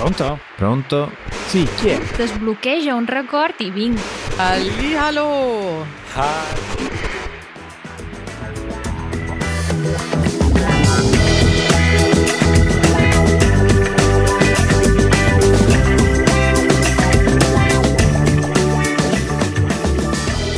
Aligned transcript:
Pronto? 0.00 0.38
Pronto? 0.56 1.12
Sì, 1.48 1.68
chi 1.76 1.88
è? 1.88 2.00
Desbloqueja 2.16 2.94
un 2.94 3.04
record 3.04 3.56
i 3.58 3.70
vinc. 3.70 4.00
Hallihallo! 4.36 5.84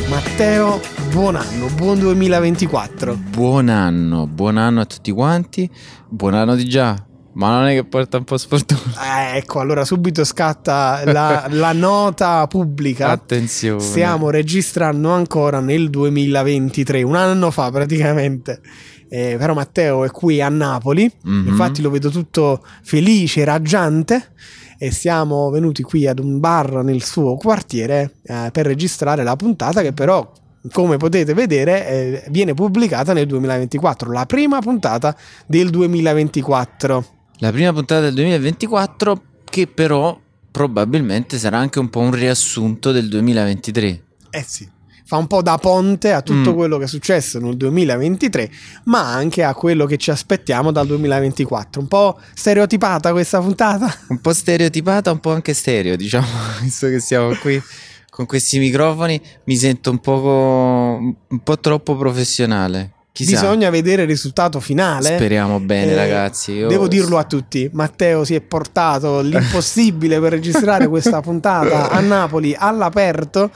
Matteo, 0.08 0.80
buon 1.10 1.34
anno, 1.34 1.66
buon 1.74 1.98
2024. 1.98 3.16
Buon 3.16 3.68
anno, 3.68 4.28
buon 4.28 4.56
anno 4.56 4.82
a 4.82 4.84
tutti 4.84 5.10
quanti. 5.10 5.68
Buon 6.08 6.34
anno 6.34 6.54
di 6.54 6.68
già, 6.68 6.94
ma 7.34 7.50
non 7.58 7.66
è 7.68 7.74
che 7.74 7.84
porta 7.84 8.18
un 8.18 8.24
po' 8.24 8.36
sfortuna. 8.36 9.32
Eh, 9.32 9.36
ecco, 9.38 9.60
allora 9.60 9.84
subito 9.84 10.24
scatta 10.24 11.02
la, 11.06 11.46
la 11.50 11.72
nota 11.72 12.46
pubblica. 12.46 13.08
Attenzione. 13.10 13.80
Stiamo 13.80 14.30
registrando 14.30 15.10
ancora 15.10 15.60
nel 15.60 15.88
2023, 15.90 17.02
un 17.02 17.16
anno 17.16 17.50
fa 17.50 17.70
praticamente. 17.70 18.60
Eh, 19.08 19.36
però 19.38 19.52
Matteo 19.52 20.04
è 20.04 20.10
qui 20.10 20.40
a 20.40 20.48
Napoli, 20.48 21.10
Mhm. 21.24 21.48
infatti 21.48 21.82
lo 21.82 21.90
vedo 21.90 22.08
tutto 22.08 22.64
felice, 22.82 23.44
raggiante 23.44 24.30
e 24.78 24.90
siamo 24.90 25.50
venuti 25.50 25.82
qui 25.82 26.06
ad 26.06 26.18
un 26.18 26.40
bar 26.40 26.82
nel 26.82 27.02
suo 27.02 27.36
quartiere 27.36 28.14
eh, 28.24 28.48
per 28.50 28.64
registrare 28.66 29.22
la 29.22 29.36
puntata 29.36 29.82
che 29.82 29.92
però 29.92 30.32
come 30.72 30.96
potete 30.96 31.34
vedere 31.34 31.86
eh, 31.88 32.24
viene 32.30 32.54
pubblicata 32.54 33.12
nel 33.12 33.26
2024, 33.26 34.10
la 34.12 34.24
prima 34.26 34.60
puntata 34.60 35.14
del 35.46 35.68
2024. 35.70 37.04
La 37.42 37.50
prima 37.50 37.72
puntata 37.72 38.02
del 38.02 38.14
2024 38.14 39.22
che 39.42 39.66
però 39.66 40.16
probabilmente 40.52 41.38
sarà 41.38 41.58
anche 41.58 41.80
un 41.80 41.90
po' 41.90 41.98
un 41.98 42.12
riassunto 42.12 42.92
del 42.92 43.08
2023. 43.08 44.02
Eh 44.30 44.44
sì, 44.46 44.68
fa 45.04 45.16
un 45.16 45.26
po' 45.26 45.42
da 45.42 45.58
ponte 45.58 46.12
a 46.12 46.22
tutto 46.22 46.52
Mm. 46.52 46.54
quello 46.54 46.78
che 46.78 46.84
è 46.84 46.86
successo 46.86 47.40
nel 47.40 47.56
2023, 47.56 48.48
ma 48.84 49.12
anche 49.12 49.42
a 49.42 49.54
quello 49.54 49.86
che 49.86 49.96
ci 49.96 50.12
aspettiamo 50.12 50.70
dal 50.70 50.86
2024. 50.86 51.80
Un 51.80 51.88
po' 51.88 52.20
stereotipata 52.32 53.10
questa 53.10 53.40
puntata. 53.40 53.92
Un 54.06 54.20
po' 54.20 54.32
stereotipata, 54.32 55.10
un 55.10 55.18
po' 55.18 55.32
anche 55.32 55.52
stereo, 55.52 55.96
diciamo, 55.96 56.28
visto 56.62 56.86
che 56.86 57.00
siamo 57.00 57.34
qui 57.34 57.60
con 58.08 58.24
questi 58.24 58.60
microfoni, 58.60 59.20
mi 59.46 59.56
sento 59.56 59.90
un 59.90 59.98
po', 59.98 60.96
un 61.26 61.42
po' 61.42 61.58
troppo 61.58 61.96
professionale. 61.96 62.92
Chissà. 63.12 63.32
Bisogna 63.42 63.68
vedere 63.68 64.02
il 64.02 64.08
risultato 64.08 64.58
finale. 64.58 65.14
Speriamo 65.16 65.60
bene, 65.60 65.92
Eh, 65.92 65.96
ragazzi. 65.96 66.52
Io- 66.52 66.68
Devo 66.68 66.88
dirlo 66.88 67.18
a 67.18 67.24
tutti, 67.24 67.68
Matteo 67.72 68.24
si 68.24 68.34
è 68.34 68.40
portato 68.40 69.20
l'impossibile 69.22 70.18
per 70.18 70.32
registrare 70.32 70.88
questa 70.88 71.20
puntata 71.20 71.90
a 71.90 72.00
Napoli 72.00 72.54
all'aperto. 72.58 73.50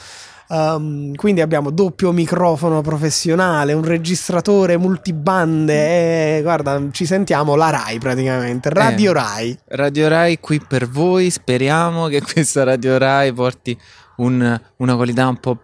Um, 0.49 1.12
quindi 1.17 1.41
abbiamo 1.41 1.71
doppio 1.71 2.12
microfono 2.12 2.81
professionale, 2.81 3.73
un 3.73 3.83
registratore 3.83 4.77
multibande 4.77 6.37
e 6.37 6.43
guarda, 6.43 6.81
ci 6.93 7.05
sentiamo 7.05 7.57
la 7.57 7.71
Rai 7.71 7.99
praticamente, 7.99 8.69
Radio 8.69 9.11
Eh. 9.11 9.15
Rai. 9.15 9.59
Radio 9.71 10.07
Rai 10.09 10.39
qui 10.39 10.61
per 10.61 10.89
voi. 10.89 11.31
Speriamo 11.31 12.07
che 12.07 12.21
questa 12.31 12.62
Radio 12.62 12.97
Rai 12.99 13.33
porti 13.33 13.77
un- 14.19 14.61
una 14.77 14.95
qualità 14.95 15.27
un 15.27 15.39
po'. 15.41 15.59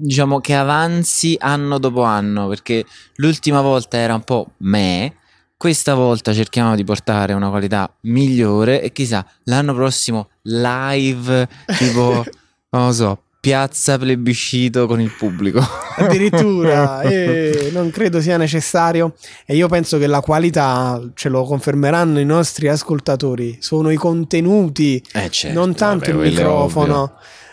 Diciamo 0.00 0.40
che 0.40 0.54
avanzi 0.54 1.36
anno 1.38 1.78
dopo 1.78 2.02
anno. 2.02 2.48
Perché 2.48 2.84
l'ultima 3.16 3.60
volta 3.60 3.98
era 3.98 4.14
un 4.14 4.22
po' 4.22 4.52
me. 4.58 5.14
Questa 5.56 5.94
volta 5.94 6.32
cerchiamo 6.32 6.74
di 6.74 6.84
portare 6.84 7.34
una 7.34 7.50
qualità 7.50 7.92
migliore. 8.02 8.82
E 8.82 8.92
chissà, 8.92 9.24
l'anno 9.44 9.74
prossimo 9.74 10.30
live, 10.42 11.48
tipo, 11.78 12.24
non 12.70 12.86
lo 12.86 12.92
so, 12.92 13.22
piazza 13.40 13.96
plebiscito 13.96 14.86
con 14.86 15.00
il 15.00 15.10
pubblico. 15.10 15.66
Addirittura, 15.96 17.00
e 17.08 17.70
non 17.72 17.90
credo 17.90 18.20
sia 18.20 18.36
necessario. 18.36 19.14
E 19.46 19.56
io 19.56 19.66
penso 19.68 19.98
che 19.98 20.06
la 20.06 20.20
qualità, 20.20 21.00
ce 21.14 21.30
lo 21.30 21.44
confermeranno 21.44 22.20
i 22.20 22.24
nostri 22.24 22.68
ascoltatori, 22.68 23.56
sono 23.60 23.90
i 23.90 23.96
contenuti 23.96 25.02
Eh, 25.12 25.30
certo, 25.30 25.58
non 25.58 25.74
tanto 25.74 26.12
vabbè, 26.12 26.26
il 26.26 26.34
quello 26.34 26.50
è 26.50 26.52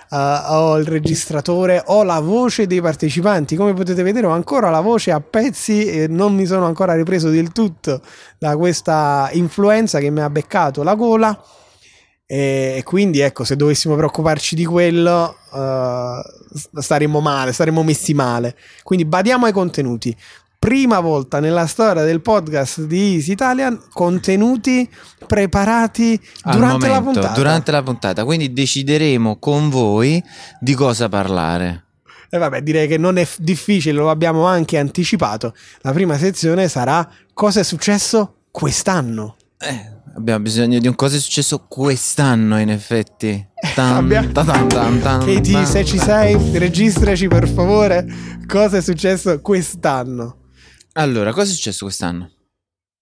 microfono 0.07 0.11
eh, 0.11 0.41
o 0.47 0.77
il 0.77 0.85
registratore 0.85 1.83
o 1.87 2.03
la 2.03 2.19
voce 2.19 2.67
dei 2.67 2.81
partecipanti. 2.81 3.55
Come 3.55 3.73
potete 3.73 4.03
vedere, 4.03 4.27
ho 4.27 4.31
ancora 4.31 4.69
la 4.69 4.81
voce 4.81 5.11
a 5.11 5.19
pezzi 5.19 5.85
e 5.85 6.07
non 6.07 6.35
mi 6.35 6.45
sono 6.45 6.65
ancora 6.65 6.93
ripreso 6.93 7.29
del 7.29 7.51
tutto 7.51 8.01
da 8.37 8.55
questa 8.55 9.29
influenza 9.33 9.99
che 9.99 10.09
mi 10.09 10.21
ha 10.21 10.29
beccato 10.29 10.83
la 10.83 10.95
gola. 10.95 11.41
E 12.29 12.81
quindi, 12.83 13.19
ecco, 13.19 13.45
se 13.45 13.55
dovessimo 13.55 13.95
preoccuparci 13.95 14.55
di 14.55 14.65
quello, 14.65 15.37
eh, 15.53 16.21
staremmo 16.73 17.21
male, 17.21 17.53
staremmo 17.53 17.83
messi 17.83 18.13
male. 18.13 18.57
Quindi 18.83 19.05
badiamo 19.05 19.45
ai 19.45 19.53
contenuti. 19.53 20.15
Prima 20.59 20.99
volta 20.99 21.39
nella 21.39 21.67
storia 21.67 22.03
del 22.03 22.19
podcast 22.21 22.81
di 22.81 23.13
Easy 23.15 23.31
Italian, 23.31 23.79
contenuti 23.93 24.89
preparati 25.25 26.19
al 26.41 26.55
durante 26.55 26.87
la 26.87 26.93
momento, 26.95 27.19
puntata. 27.19 27.39
durante 27.39 27.71
la 27.71 27.83
puntata. 27.83 28.25
Quindi 28.25 28.51
decideremo 28.51 29.37
con 29.37 29.69
voi 29.69 30.21
di 30.59 30.73
cosa 30.73 31.07
parlare. 31.09 31.83
E 32.29 32.37
vabbè, 32.37 32.61
direi 32.63 32.87
che 32.87 32.97
non 32.97 33.17
è 33.17 33.23
f- 33.23 33.37
difficile, 33.39 33.97
lo 33.97 34.09
abbiamo 34.09 34.45
anche 34.45 34.77
anticipato. 34.77 35.53
La 35.81 35.93
prima 35.93 36.17
sezione 36.17 36.67
sarà 36.67 37.07
cosa 37.33 37.61
è 37.61 37.63
successo 37.63 38.39
quest'anno. 38.51 39.35
Eh, 39.59 39.91
abbiamo 40.15 40.41
bisogno 40.41 40.79
di 40.79 40.87
un 40.87 40.95
cosa 40.95 41.15
è 41.15 41.19
successo 41.19 41.65
quest'anno, 41.69 42.59
in 42.59 42.71
effetti. 42.71 43.47
Tan, 43.75 43.95
Abbia- 43.95 44.27
ta 44.33 44.43
tan, 44.43 44.67
tan, 44.67 44.99
tan, 44.99 45.19
Katie, 45.23 45.65
se 45.65 45.85
ci 45.85 45.99
sei, 45.99 46.35
registraci 46.57 47.27
per 47.27 47.47
favore 47.47 48.05
cosa 48.47 48.77
è 48.77 48.81
successo 48.81 49.39
quest'anno. 49.39 50.35
Allora, 50.97 51.31
cosa 51.31 51.51
è 51.51 51.53
successo 51.53 51.85
quest'anno? 51.85 52.31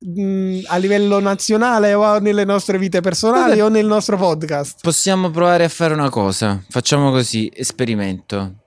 Mm, 0.05 0.63
a 0.65 0.75
livello 0.77 1.19
nazionale 1.19 1.93
o 1.93 2.19
nelle 2.19 2.43
nostre 2.43 2.77
vite 2.77 2.99
personali 2.99 3.59
Vabbè. 3.59 3.63
o 3.63 3.69
nel 3.69 3.85
nostro 3.85 4.17
podcast? 4.17 4.79
Possiamo 4.81 5.31
provare 5.31 5.63
a 5.63 5.69
fare 5.69 5.93
una 5.93 6.09
cosa. 6.09 6.61
Facciamo 6.69 7.11
così, 7.11 7.49
esperimento. 7.53 8.63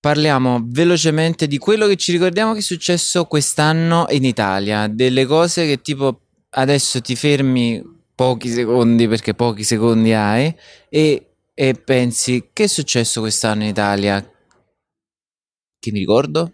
Parliamo 0.00 0.62
velocemente 0.64 1.48
di 1.48 1.58
quello 1.58 1.88
che 1.88 1.96
ci 1.96 2.12
ricordiamo 2.12 2.52
che 2.52 2.60
è 2.60 2.62
successo 2.62 3.24
quest'anno 3.24 4.06
in 4.10 4.24
Italia, 4.24 4.86
delle 4.86 5.26
cose 5.26 5.66
che 5.66 5.82
tipo 5.82 6.20
adesso 6.50 7.00
ti 7.00 7.16
fermi 7.16 7.82
pochi 8.14 8.48
secondi 8.48 9.08
perché 9.08 9.34
pochi 9.34 9.64
secondi 9.64 10.12
hai 10.12 10.54
e, 10.88 11.34
e 11.52 11.74
pensi 11.74 12.50
che 12.52 12.64
è 12.64 12.68
successo 12.68 13.20
quest'anno 13.20 13.64
in 13.64 13.70
Italia? 13.70 14.20
Che 15.80 15.90
mi 15.90 15.98
ricordo? 15.98 16.52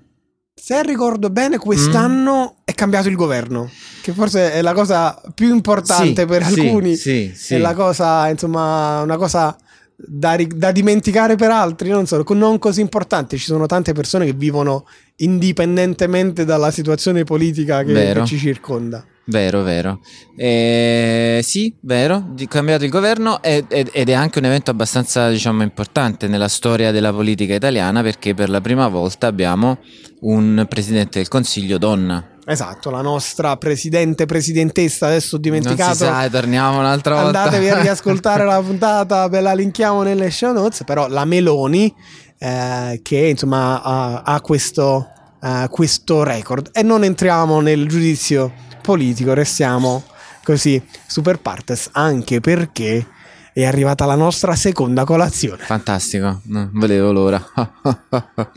Se 0.67 0.83
ricordo 0.83 1.29
bene, 1.29 1.59
quest'anno 1.59 2.55
è 2.65 2.73
cambiato 2.73 3.11
il 3.11 3.17
governo, 3.17 3.71
che 4.01 4.13
forse 4.13 4.51
è 4.51 4.63
la 4.63 4.73
cosa 4.73 5.21
più 5.35 5.53
importante 5.53 6.23
Sì, 6.23 6.27
per 6.27 6.43
alcuni. 6.43 6.97
Sì, 6.97 7.31
sì. 7.37 7.57
È 7.57 7.59
la 7.59 7.75
cosa, 7.75 8.31
insomma, 8.31 9.03
una 9.03 9.19
cosa 9.19 9.55
da, 9.95 10.39
da 10.49 10.73
dimenticare 10.73 11.37
per 11.37 11.51
altri, 11.51 11.91
non 11.91 12.07
so, 12.07 12.25
non 12.29 12.59
così 12.59 12.81
importante. 12.81 13.37
Ci 13.37 13.45
sono 13.45 13.67
tante 13.67 13.93
persone 13.93 14.25
che 14.25 14.33
vivono 14.33 14.87
indipendentemente 15.17 16.47
dalla 16.47 16.71
situazione 16.71 17.25
politica 17.25 17.83
che, 17.83 18.13
che 18.15 18.25
ci 18.25 18.39
circonda. 18.39 19.05
Vero, 19.27 19.63
vero. 19.63 20.01
Eh, 20.37 21.41
sì, 21.43 21.75
vero, 21.81 22.23
di- 22.33 22.47
cambiato 22.47 22.85
il 22.85 22.91
governo 22.91 23.43
ed, 23.43 23.71
è 23.71 24.13
anche 24.13 24.39
un 24.39 24.45
evento 24.45 24.71
abbastanza, 24.71 25.31
diciamo, 25.31 25.63
importante 25.63 26.29
nella 26.29 26.49
storia 26.49 26.91
della 26.91 27.11
politica 27.13 27.55
italiana 27.55 28.03
perché 28.03 28.35
per 28.35 28.51
la 28.51 28.61
prima 28.61 28.87
volta 28.89 29.27
abbiamo 29.27 29.79
un 30.21 30.67
presidente 30.69 31.19
del 31.21 31.29
Consiglio 31.29 31.79
donna. 31.79 32.29
Esatto, 32.47 32.91
la 32.91 33.01
nostra 33.01 33.57
presidente, 33.57 34.27
presidentessa, 34.27 35.07
adesso 35.07 35.37
ho 35.37 35.39
Non 35.43 35.45
si 35.45 35.51
dimenticato. 35.61 35.95
sa, 35.95 36.29
torniamo 36.29 36.79
un'altra 36.81 37.23
volta. 37.23 37.39
Andatevi 37.45 37.71
a 37.71 37.81
riascoltare 37.81 38.45
la 38.45 38.61
puntata, 38.65 39.27
ve 39.29 39.41
la 39.41 39.55
linkiamo 39.55 40.03
nelle 40.03 40.31
show 40.31 40.53
notes. 40.53 40.85
Però 40.85 41.09
la 41.09 41.25
Meloni, 41.25 41.91
eh, 42.39 43.01
che 43.03 43.17
insomma 43.29 43.81
ha, 43.83 44.21
ha 44.23 44.41
questo, 44.43 45.09
eh, 45.43 45.67
questo 45.71 46.23
record. 46.23 46.69
E 46.75 46.83
non 46.83 47.03
entriamo 47.05 47.63
nel 47.63 47.89
giudizio 47.89 48.53
politico, 48.85 49.33
restiamo 49.33 50.05
così 50.43 50.81
super 51.07 51.41
partes, 51.41 51.89
anche 51.93 52.41
perché 52.41 53.07
è 53.55 53.65
arrivata 53.65 54.05
la 54.05 54.15
nostra 54.15 54.55
seconda 54.55 55.05
colazione. 55.05 55.63
Fantastico, 55.65 56.43
non 56.45 56.71
vedevo 56.75 57.13
l'ora. 57.13 57.43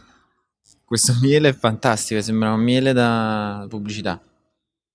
Questo 0.83 1.15
miele 1.21 1.49
è 1.49 1.53
fantastico, 1.57 2.21
sembra 2.21 2.51
un 2.53 2.61
miele 2.61 2.91
da 2.93 3.65
pubblicità. 3.69 4.19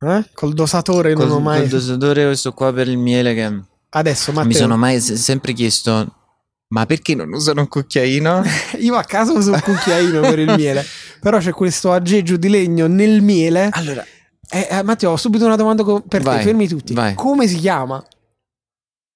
Eh? 0.01 0.25
Col 0.35 0.53
dosatore 0.53 1.15
non 1.15 1.29
ho 1.31 1.35
Col, 1.35 1.43
mai. 1.43 1.61
col 1.61 1.69
dosatore 1.69 2.25
questo 2.25 2.53
qua 2.53 2.73
per 2.73 2.89
il 2.89 2.99
miele 2.99 3.35
che 3.35 3.61
Adesso, 3.91 4.33
Matteo, 4.33 4.49
mi 4.49 4.55
sono 4.55 4.77
mai 4.77 5.01
se- 5.01 5.17
sempre 5.17 5.53
chiesto 5.53 6.17
ma 6.69 6.87
perché 6.87 7.15
non 7.15 7.31
usano 7.33 7.61
un 7.61 7.69
cucchiaino? 7.69 8.43
io 8.81 8.95
a 8.97 9.05
caso 9.05 9.35
uso 9.37 9.53
un 9.53 9.61
cucchiaino 9.61 10.21
per 10.23 10.39
il 10.39 10.55
miele. 10.57 10.85
Però 11.21 11.39
c'è 11.39 11.53
questo 11.53 11.93
aggeggio 11.93 12.37
di 12.39 12.49
legno 12.49 12.87
nel 12.87 13.21
miele. 13.21 13.69
Allora, 13.73 14.05
Eh, 14.55 14.69
eh, 14.71 14.83
Matteo, 14.83 15.13
ho 15.13 15.17
subito 15.17 15.47
una 15.47 15.57
domanda 15.57 15.83
per 16.07 16.21
Vai, 16.23 16.37
te, 16.39 16.43
fermi 16.43 16.69
tutti. 16.69 16.93
vai. 16.93 17.15
Come 17.15 17.49
si 17.49 17.57
chiama? 17.57 18.05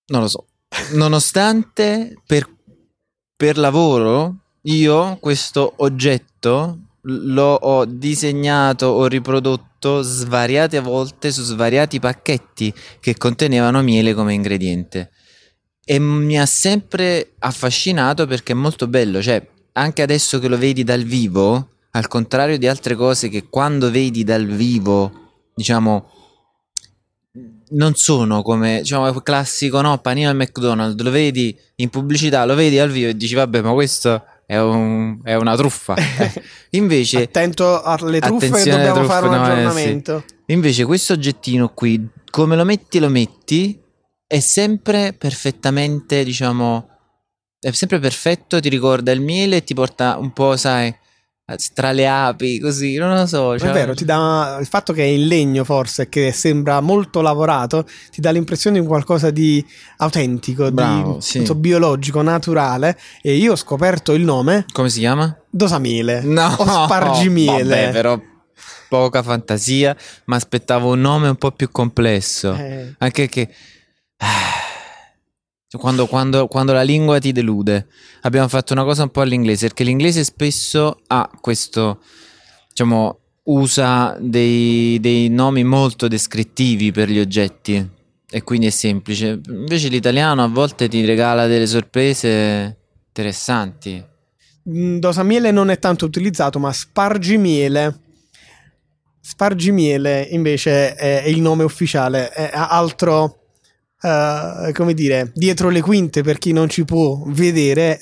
Non 0.06 0.22
lo 0.22 0.28
so. 0.28 0.46
Nonostante 0.92 2.14
per, 2.26 2.48
per 3.36 3.58
lavoro 3.58 4.36
io 4.62 5.18
questo 5.20 5.74
oggetto 5.76 6.78
lo 7.02 7.52
ho 7.52 7.84
disegnato 7.84 8.86
o 8.86 9.06
riprodotto 9.06 10.00
svariate 10.00 10.80
volte 10.80 11.30
su 11.30 11.42
svariati 11.42 12.00
pacchetti 12.00 12.72
che 12.98 13.16
contenevano 13.18 13.82
miele 13.82 14.14
come 14.14 14.32
ingrediente. 14.32 15.10
E 15.84 15.98
mi 15.98 16.38
ha 16.40 16.46
sempre 16.46 17.34
affascinato 17.40 18.26
perché 18.26 18.52
è 18.52 18.56
molto 18.56 18.88
bello, 18.88 19.20
cioè 19.20 19.46
anche 19.72 20.00
adesso 20.00 20.38
che 20.38 20.48
lo 20.48 20.56
vedi 20.56 20.82
dal 20.82 21.02
vivo, 21.02 21.72
al 21.90 22.08
contrario 22.08 22.56
di 22.58 22.66
altre 22.66 22.94
cose 22.96 23.28
che 23.28 23.48
quando 23.48 23.90
vedi 23.90 24.24
dal 24.24 24.46
vivo, 24.46 25.25
diciamo, 25.56 26.10
non 27.70 27.94
sono 27.94 28.42
come 28.42 28.80
diciamo 28.80 29.12
classico 29.20 29.80
no 29.80 29.98
panino 29.98 30.28
al 30.28 30.36
McDonald's 30.36 31.02
lo 31.02 31.10
vedi 31.10 31.58
in 31.76 31.88
pubblicità 31.88 32.44
lo 32.44 32.54
vedi 32.54 32.78
al 32.78 32.90
vivo 32.90 33.08
e 33.08 33.16
dici 33.16 33.34
vabbè 33.34 33.60
ma 33.62 33.72
questo 33.72 34.24
è, 34.46 34.58
un, 34.58 35.18
è 35.24 35.34
una 35.34 35.56
truffa 35.56 35.94
eh. 35.96 36.42
invece 36.76 37.22
attento 37.22 37.82
alle 37.82 38.20
truffe 38.20 38.50
che 38.50 38.70
dobbiamo 38.70 39.00
truffe, 39.00 39.12
fare 39.12 39.26
un 39.26 39.34
no, 39.34 39.42
aggiornamento 39.42 40.16
eh, 40.18 40.24
sì. 40.28 40.52
invece 40.52 40.84
questo 40.84 41.14
oggettino 41.14 41.70
qui 41.70 42.08
come 42.30 42.54
lo 42.54 42.64
metti 42.64 42.98
lo 43.00 43.08
metti 43.08 43.80
è 44.26 44.38
sempre 44.38 45.12
perfettamente 45.12 46.22
diciamo 46.22 46.88
è 47.58 47.72
sempre 47.72 47.98
perfetto 47.98 48.60
ti 48.60 48.68
ricorda 48.68 49.10
il 49.10 49.20
miele 49.20 49.56
e 49.56 49.64
ti 49.64 49.74
porta 49.74 50.18
un 50.18 50.32
po' 50.32 50.56
sai 50.56 50.94
tra 51.72 51.92
le 51.92 52.08
api, 52.08 52.58
così, 52.58 52.96
non 52.96 53.14
lo 53.14 53.26
so. 53.26 53.56
Cioè... 53.56 53.68
È 53.68 53.72
vero, 53.72 53.94
ti 53.94 54.04
dà 54.04 54.58
il 54.60 54.66
fatto 54.66 54.92
che 54.92 55.02
è 55.02 55.06
in 55.06 55.28
legno 55.28 55.62
forse, 55.62 56.08
che 56.08 56.32
sembra 56.32 56.80
molto 56.80 57.20
lavorato, 57.20 57.86
ti 58.10 58.20
dà 58.20 58.30
l'impressione 58.30 58.80
di 58.80 58.86
qualcosa 58.86 59.30
di 59.30 59.64
autentico, 59.98 60.68
Bravo, 60.72 61.14
di 61.14 61.20
sì. 61.20 61.44
so, 61.44 61.54
biologico, 61.54 62.20
naturale. 62.20 62.98
E 63.22 63.36
io 63.36 63.52
ho 63.52 63.56
scoperto 63.56 64.12
il 64.12 64.24
nome. 64.24 64.64
Come 64.72 64.90
si 64.90 64.98
chiama? 64.98 65.36
Dosamile. 65.48 66.22
No, 66.22 66.46
o 66.46 66.84
spargimiele. 66.84 67.62
Vabbè, 67.62 67.90
però 67.92 68.20
poca 68.88 69.22
fantasia, 69.22 69.96
ma 70.24 70.36
aspettavo 70.36 70.92
un 70.92 71.00
nome 71.00 71.28
un 71.28 71.36
po' 71.36 71.52
più 71.52 71.70
complesso. 71.70 72.54
Eh. 72.54 72.94
Anche 72.98 73.28
che... 73.28 73.48
Quando, 75.76 76.06
quando, 76.06 76.46
quando, 76.46 76.72
la 76.72 76.82
lingua 76.82 77.18
ti 77.18 77.32
delude. 77.32 77.86
Abbiamo 78.22 78.48
fatto 78.48 78.72
una 78.72 78.84
cosa 78.84 79.02
un 79.02 79.10
po' 79.10 79.20
all'inglese, 79.20 79.68
perché 79.68 79.84
l'inglese 79.84 80.24
spesso 80.24 81.00
ha 81.06 81.30
questo, 81.40 82.00
diciamo, 82.68 83.18
usa 83.44 84.16
dei, 84.20 84.98
dei 85.00 85.28
nomi 85.28 85.64
molto 85.64 86.08
descrittivi 86.08 86.90
per 86.92 87.08
gli 87.08 87.18
oggetti 87.18 87.94
e 88.28 88.42
quindi 88.42 88.66
è 88.66 88.70
semplice. 88.70 89.40
Invece 89.48 89.88
l'italiano 89.88 90.42
a 90.42 90.48
volte 90.48 90.88
ti 90.88 91.04
regala 91.04 91.46
delle 91.46 91.66
sorprese 91.66 92.76
interessanti. 93.08 94.04
Mm, 94.68 94.98
Dosamiele 94.98 95.50
non 95.50 95.70
è 95.70 95.78
tanto 95.78 96.04
utilizzato, 96.06 96.58
ma 96.58 96.72
spargimiele. 96.72 98.00
Spargimiele 99.20 100.28
invece 100.30 100.94
è 100.94 101.24
il 101.26 101.40
nome 101.40 101.64
ufficiale, 101.64 102.30
è 102.30 102.50
altro 102.52 103.45
uh, 104.02 104.72
come 104.72 104.94
dire, 104.94 105.30
dietro 105.34 105.68
le 105.68 105.80
quinte 105.80 106.22
per 106.22 106.38
chi 106.38 106.52
non 106.52 106.68
ci 106.68 106.84
può 106.84 107.22
vedere, 107.26 108.00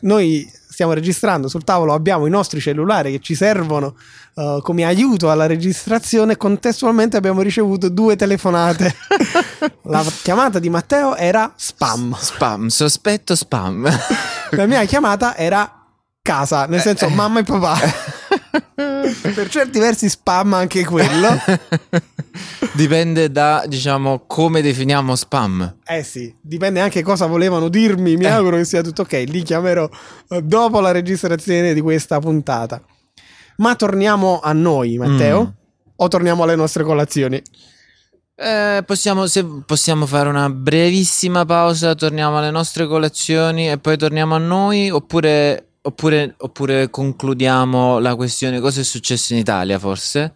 noi 0.00 0.48
stiamo 0.76 0.92
registrando 0.92 1.48
sul 1.48 1.64
tavolo, 1.64 1.94
abbiamo 1.94 2.26
i 2.26 2.30
nostri 2.30 2.60
cellulari 2.60 3.12
che 3.12 3.20
ci 3.20 3.34
servono 3.34 3.96
uh, 4.34 4.60
come 4.60 4.84
aiuto 4.84 5.30
alla 5.30 5.46
registrazione. 5.46 6.36
Contestualmente 6.36 7.16
abbiamo 7.16 7.40
ricevuto 7.40 7.88
due 7.88 8.14
telefonate. 8.14 8.94
La 9.84 10.04
chiamata 10.22 10.58
di 10.58 10.68
Matteo 10.68 11.16
era 11.16 11.50
spam. 11.56 12.14
Spam, 12.18 12.66
sospetto 12.66 13.34
spam. 13.34 13.88
La 14.50 14.66
mia 14.66 14.84
chiamata 14.84 15.34
era 15.34 15.86
casa, 16.20 16.66
nel 16.66 16.80
senso 16.80 17.08
mamma 17.08 17.40
e 17.40 17.42
papà. 17.44 17.78
per 19.34 19.48
certi 19.48 19.78
versi 19.78 20.08
spam 20.08 20.54
anche 20.54 20.84
quello. 20.84 21.28
Dipende 22.72 23.30
da, 23.30 23.64
diciamo, 23.66 24.24
come 24.26 24.60
definiamo 24.60 25.16
spam. 25.16 25.78
Eh 25.84 26.02
sì, 26.02 26.34
dipende 26.40 26.80
anche 26.80 27.02
cosa 27.02 27.26
volevano 27.26 27.68
dirmi. 27.68 28.16
Mi 28.16 28.24
eh. 28.24 28.28
auguro 28.28 28.56
che 28.56 28.64
sia 28.64 28.82
tutto 28.82 29.02
ok. 29.02 29.24
Li 29.26 29.42
chiamerò 29.42 29.88
eh, 30.28 30.42
dopo 30.42 30.80
la 30.80 30.90
registrazione 30.90 31.72
di 31.72 31.80
questa 31.80 32.18
puntata. 32.18 32.82
Ma 33.56 33.74
torniamo 33.74 34.40
a 34.42 34.52
noi, 34.52 34.98
Matteo? 34.98 35.42
Mm. 35.42 35.64
O 35.96 36.08
torniamo 36.08 36.42
alle 36.42 36.56
nostre 36.56 36.84
colazioni? 36.84 37.42
Eh, 38.38 38.82
possiamo, 38.84 39.26
se 39.26 39.46
possiamo 39.64 40.04
fare 40.04 40.28
una 40.28 40.50
brevissima 40.50 41.46
pausa, 41.46 41.94
torniamo 41.94 42.36
alle 42.36 42.50
nostre 42.50 42.86
colazioni 42.86 43.70
e 43.70 43.78
poi 43.78 43.96
torniamo 43.96 44.34
a 44.34 44.38
noi, 44.38 44.90
oppure 44.90 45.75
Oppure, 45.86 46.34
oppure 46.38 46.90
concludiamo 46.90 48.00
la 48.00 48.16
questione 48.16 48.58
cosa 48.58 48.80
è 48.80 48.84
successo 48.84 49.34
in 49.34 49.38
Italia 49.38 49.78
forse 49.78 50.32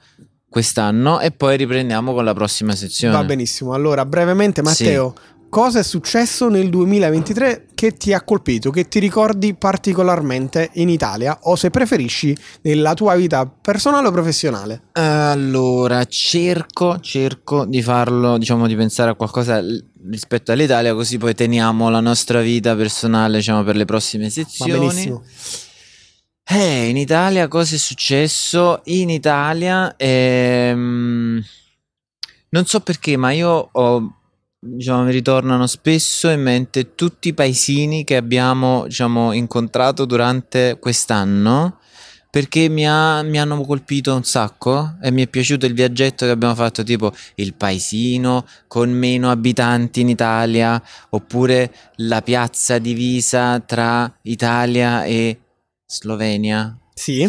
quest'anno 0.49 1.21
e 1.21 1.31
poi 1.31 1.57
riprendiamo 1.57 2.13
con 2.13 2.25
la 2.25 2.35
prossima 2.35 2.75
sezione. 2.75 3.15
Va 3.15 3.25
benissimo. 3.25 3.73
Allora, 3.73 4.05
brevemente 4.05 4.63
Matteo, 4.63 5.15
sì. 5.17 5.40
Cosa 5.51 5.81
è 5.81 5.83
successo 5.83 6.49
nel 6.49 6.71
2023 6.71 7.67
che 7.75 7.93
ti 7.93 8.15
ha 8.15 8.23
colpito, 8.23 8.71
che 8.71 8.89
ti 8.89 8.99
ricordi 9.01 9.53
particolarmente 9.55 10.71
in 10.75 10.89
Italia 10.89 11.37
o 11.43 11.57
se 11.57 11.69
preferisci 11.69 12.35
nella 12.63 12.95
tua 12.95 13.15
vita 13.17 13.45
personale 13.47 14.09
o 14.09 14.13
professionale? 14.13 14.85
Allora, 14.93 16.05
cerco, 16.07 16.99
cerco 17.01 17.67
di 17.67 17.83
farlo, 17.83 18.39
diciamo 18.39 18.67
di 18.67 18.77
pensare 18.77 19.11
a 19.11 19.15
qualcosa 19.15 19.61
rispetto 20.09 20.53
all'Italia, 20.53 20.95
così 20.95 21.19
poi 21.19 21.35
teniamo 21.35 21.91
la 21.91 22.01
nostra 22.01 22.41
vita 22.41 22.75
personale, 22.75 23.39
diciamo, 23.39 23.63
per 23.65 23.77
le 23.77 23.85
prossime 23.85 24.31
sezioni. 24.31 24.73
Va 24.73 24.79
benissimo. 24.79 25.23
Eh, 26.53 26.89
in 26.89 26.97
Italia 26.97 27.47
cosa 27.49 27.75
è 27.75 27.79
successo? 27.79 28.81
In 28.85 29.11
Italia, 29.11 29.95
ehm, 29.97 31.45
non 32.49 32.65
so 32.65 32.81
perché, 32.81 33.17
ma 33.17 33.31
io 33.33 33.69
ho, 33.71 34.20
diciamo, 34.61 35.05
mi 35.05 35.13
ritornano 35.13 35.67
spesso 35.67 36.29
in 36.29 36.43
mente 36.43 36.95
tutti 36.95 37.29
i 37.29 37.35
paesini 37.35 38.05
che 38.05 38.17
abbiamo, 38.17 38.85
diciamo, 38.85 39.33
incontrato 39.33 40.05
durante 40.05 40.77
quest'anno 40.79 41.79
perché 42.31 42.69
mi, 42.69 42.87
ha, 42.87 43.23
mi, 43.23 43.41
hanno 43.41 43.61
colpito 43.63 44.15
un 44.15 44.23
sacco 44.23 44.97
e 45.03 45.11
mi 45.11 45.25
è 45.25 45.27
piaciuto 45.27 45.67
il 45.67 45.75
viaggetto 45.75 46.27
che 46.27 46.31
abbiamo 46.31 46.55
fatto, 46.55 46.85
tipo 46.85 47.13
il 47.37 47.55
paesino 47.55 48.47
con 48.69 48.91
meno 48.91 49.31
abitanti 49.31 50.01
in 50.03 50.09
Italia, 50.11 50.81
oppure 51.09 51.75
la 51.97 52.23
piazza 52.23 52.79
divisa 52.79 53.59
tra 53.59 54.17
Italia 54.23 55.05
e 55.05 55.41
Slovenia. 55.85 56.79
Sì. 56.95 57.29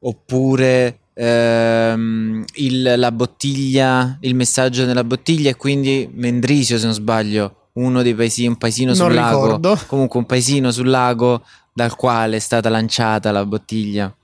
Oppure 0.00 0.98
ehm, 1.14 2.44
il, 2.54 2.94
la 2.96 3.12
bottiglia, 3.12 4.16
il 4.20 4.34
messaggio 4.34 4.84
nella 4.84 5.04
bottiglia 5.04 5.50
e 5.50 5.56
quindi 5.56 6.08
Mendrisio, 6.12 6.78
se 6.78 6.84
non 6.84 6.94
sbaglio, 6.94 7.68
uno 7.74 8.02
dei 8.02 8.14
paesini, 8.14 8.48
un 8.48 8.56
paesino 8.56 8.94
sul 8.94 9.06
non 9.06 9.14
lago. 9.14 9.44
Ricordo. 9.44 9.80
Comunque 9.86 10.18
un 10.18 10.26
paesino 10.26 10.70
sul 10.70 10.88
lago 10.88 11.42
dal 11.72 11.94
quale 11.96 12.36
è 12.36 12.40
stata 12.40 12.68
lanciata 12.68 13.30
la 13.30 13.46
bottiglia. 13.46 14.14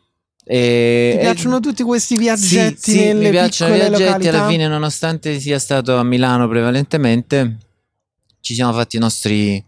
E, 0.45 1.11
Ti 1.12 1.18
piacciono 1.21 1.61
tutti 1.61 1.83
questi 1.83 2.16
viaggetti? 2.16 2.90
Sì, 2.90 2.99
sì 2.99 3.12
mi 3.14 3.30
piacciono 3.30 3.75
i 3.75 3.78
viaggetti. 3.78 4.02
Località? 4.02 4.38
Alla 4.38 4.49
fine, 4.49 4.68
nonostante 4.68 5.38
sia 5.40 5.59
stato 5.59 5.97
a 5.97 6.02
Milano 6.02 6.49
prevalentemente, 6.49 7.57
ci 8.40 8.54
siamo 8.54 8.73
fatti 8.73 8.97
i 8.97 9.00
nostri 9.00 9.62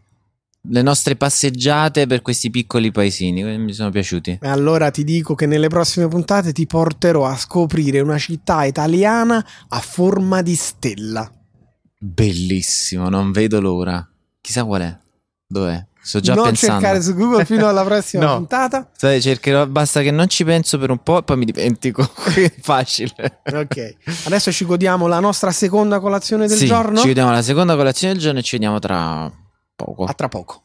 le 0.69 0.83
nostre 0.83 1.17
passeggiate 1.17 2.07
per 2.07 2.23
questi 2.23 2.51
piccoli 2.51 2.91
paesini, 2.91 3.43
mi 3.59 3.73
sono 3.73 3.91
piaciuti. 3.91 4.39
E 4.43 4.49
allora 4.49 4.91
ti 4.91 5.05
dico 5.05 5.35
che 5.35 5.47
nelle 5.47 5.69
prossime 5.69 6.09
puntate 6.09 6.53
ti 6.53 6.67
porterò 6.67 7.27
a 7.27 7.37
scoprire 7.37 8.01
una 8.01 8.19
città 8.19 8.65
italiana 8.65 9.45
a 9.69 9.81
forma 9.81 10.43
di 10.43 10.55
stella. 10.55 11.31
Bellissimo, 11.99 13.09
non 13.09 13.33
vedo 13.33 13.61
l'ora. 13.61 14.07
Chissà 14.41 14.65
qual 14.65 14.83
è. 14.83 14.99
Dov'è? 15.47 15.87
Sto 16.03 16.21
già 16.21 16.35
non 16.35 16.45
pensando. 16.45 16.81
cercare 16.81 17.03
su 17.03 17.15
Google 17.15 17.45
fino 17.45 17.69
alla 17.69 17.83
prossima 17.85 18.25
no. 18.25 18.37
puntata. 18.37 18.89
Sai, 18.97 19.21
cercherò, 19.21 19.67
basta 19.67 20.01
che 20.01 20.11
non 20.11 20.29
ci 20.29 20.45
penso 20.45 20.79
per 20.79 20.91
un 20.91 21.03
po' 21.03 21.19
e 21.19 21.23
poi 21.25 21.37
mi 21.37 21.45
dimentico. 21.45 22.03
Facile. 22.63 23.41
ok. 23.45 23.97
Adesso 24.25 24.51
ci 24.51 24.65
godiamo 24.65 25.07
la 25.07 25.21
nostra 25.21 25.51
seconda 25.51 26.01
colazione 26.01 26.47
del 26.47 26.57
sì, 26.57 26.67
giorno. 26.67 27.01
Ci 27.01 27.09
vediamo 27.09 27.31
la 27.31 27.43
seconda 27.43 27.77
colazione 27.77 28.15
del 28.15 28.23
giorno 28.23 28.39
e 28.39 28.43
ci 28.43 28.57
vediamo 28.57 28.79
tra 28.79 29.31
poco. 29.85 30.05
A 30.05 30.13
tra 30.13 30.29
poco. 30.29 30.63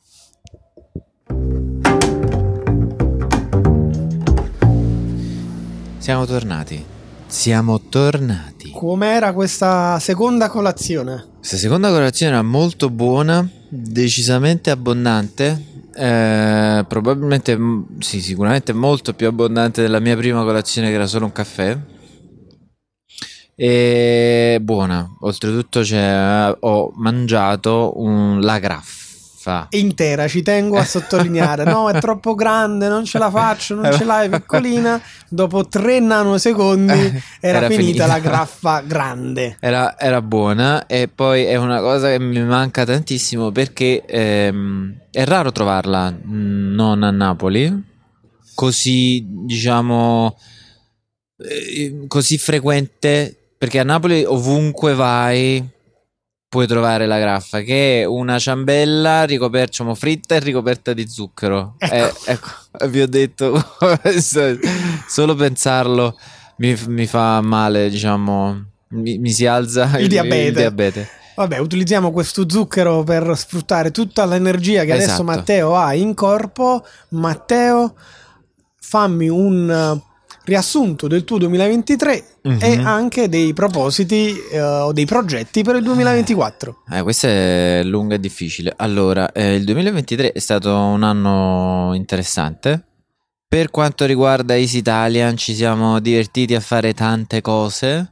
Siamo 5.98 6.26
tornati. 6.26 6.86
Siamo 7.28 7.82
tornati. 7.82 8.72
Com'era 8.72 9.34
questa 9.34 9.98
seconda 10.00 10.50
colazione? 10.50 11.26
Questa 11.38 11.58
seconda 11.58 11.90
colazione 11.90 12.34
era 12.34 12.44
molto 12.44 12.90
buona, 12.90 13.48
decisamente 13.70 14.70
abbondante. 14.70 15.74
Eh, 15.96 16.86
probabilmente, 16.88 17.58
sì, 18.00 18.22
sicuramente 18.22 18.74
molto 18.74 19.14
più 19.14 19.28
abbondante 19.28 19.82
della 19.82 20.00
mia 20.00 20.16
prima 20.16 20.44
colazione, 20.44 20.90
che 20.90 20.94
era 20.96 21.08
solo 21.08 21.26
un 21.26 21.32
caffè. 21.32 21.78
E 23.56 24.60
buona, 24.62 25.10
oltretutto 25.22 25.80
c'è- 25.82 26.56
ho 26.60 26.92
mangiato 26.96 27.94
un- 27.96 28.42
la 28.42 28.60
graffa. 29.46 29.68
Intera, 29.72 30.28
ci 30.28 30.42
tengo 30.42 30.78
a 30.78 30.84
sottolineare. 30.86 31.64
No, 31.64 31.90
è 31.90 32.00
troppo 32.00 32.34
grande, 32.36 32.88
non 32.88 33.06
ce 33.06 33.18
la 33.18 33.30
faccio, 33.30 33.76
non 33.76 33.94
ce 33.94 34.04
l'hai 34.04 34.30
piccolina. 34.30 35.00
Dopo 35.30 35.68
tre 35.68 36.00
nanosecondi 36.00 36.92
Eh, 36.94 37.22
era, 37.40 37.58
era 37.60 37.68
finita, 37.68 37.76
finita. 37.84 38.06
la 38.08 38.20
graffa 38.20 38.82
grande. 38.82 39.58
Era, 39.60 39.98
era 40.00 40.22
buona 40.22 40.86
e 40.88 41.08
poi 41.08 41.44
è 41.44 41.56
una 41.56 41.80
cosa 41.80 42.10
che 42.10 42.20
mi 42.20 42.42
manca 42.44 42.86
tantissimo 42.86 43.52
perché 43.52 44.04
ehm, 44.06 44.96
è 45.12 45.24
raro 45.26 45.52
trovarla 45.52 46.12
mm, 46.12 46.74
non 46.74 47.04
a 47.04 47.12
Napoli, 47.12 47.84
così 48.54 49.26
diciamo 49.28 50.38
eh, 51.38 52.06
così 52.08 52.38
frequente 52.38 53.36
perché 53.58 53.80
a 53.80 53.84
Napoli 53.84 54.24
ovunque 54.24 54.94
vai 54.94 55.64
puoi 56.56 56.68
trovare 56.68 57.06
la 57.06 57.20
graffa 57.20 57.60
che 57.60 58.00
è 58.00 58.06
una 58.06 58.40
ciambella 58.40 59.26
ricoperta 59.26 59.66
diciamo, 59.72 59.94
fritta 59.94 60.36
e 60.36 60.40
ricoperta 60.40 60.94
di 60.94 61.06
zucchero. 61.06 61.76
Ecco. 61.78 61.94
Eh, 61.94 62.14
ecco, 62.28 62.50
vi 62.88 63.02
ho 63.02 63.08
detto 63.08 63.62
solo 65.06 65.36
pensarlo 65.36 66.18
mi, 66.60 66.74
mi 66.88 67.08
fa 67.08 67.42
male, 67.42 67.90
diciamo, 67.90 68.64
mi, 68.92 69.18
mi 69.18 69.32
si 69.32 69.46
alza 69.46 69.98
Il 70.00 70.08
diabete. 70.08 70.52
diabete. 70.54 71.10
Vabbè, 71.36 71.58
utilizziamo 71.58 72.12
questo 72.12 72.46
zucchero 72.50 73.04
per 73.04 73.34
sfruttare 73.36 73.92
tutta 73.92 74.24
l'energia 74.24 74.86
che 74.86 74.94
adesso 74.94 75.08
Esatto. 75.08 75.24
Matteo 75.24 75.76
ha 75.76 75.94
in 75.94 76.14
corpo. 76.14 76.86
Matteo, 77.10 77.96
fammi 78.80 79.28
un 79.28 80.02
riassunto 80.46 81.08
del 81.08 81.24
tuo 81.24 81.38
2023 81.40 82.24
e 82.60 82.78
Mhm. 82.78 82.86
anche 82.86 83.28
dei 83.28 83.54
propositi 83.54 84.34
eh, 84.52 84.62
o 84.62 84.94
dei 84.94 85.06
progetti 85.06 85.64
per 85.64 85.76
il 85.76 85.84
2024. 85.84 86.84
Eh, 86.92 87.02
questo 87.02 87.28
è 87.28 87.82
lungo 87.84 88.14
e 88.14 88.20
difficile. 88.20 88.74
Allora, 88.78 89.32
eh, 89.32 89.56
il 89.56 89.64
2023 89.64 90.32
è 90.32 90.40
stato 90.40 90.74
un 90.74 91.04
anno 91.04 91.92
interessante. 91.96 92.84
Per 93.48 93.72
quanto 93.72 94.06
riguarda 94.06 94.56
Easy 94.58 94.78
Italian, 94.80 95.38
ci 95.38 95.56
siamo 95.56 96.00
divertiti 96.00 96.56
a 96.56 96.60
fare 96.60 96.94
tante 96.94 97.42
cose. 97.42 98.12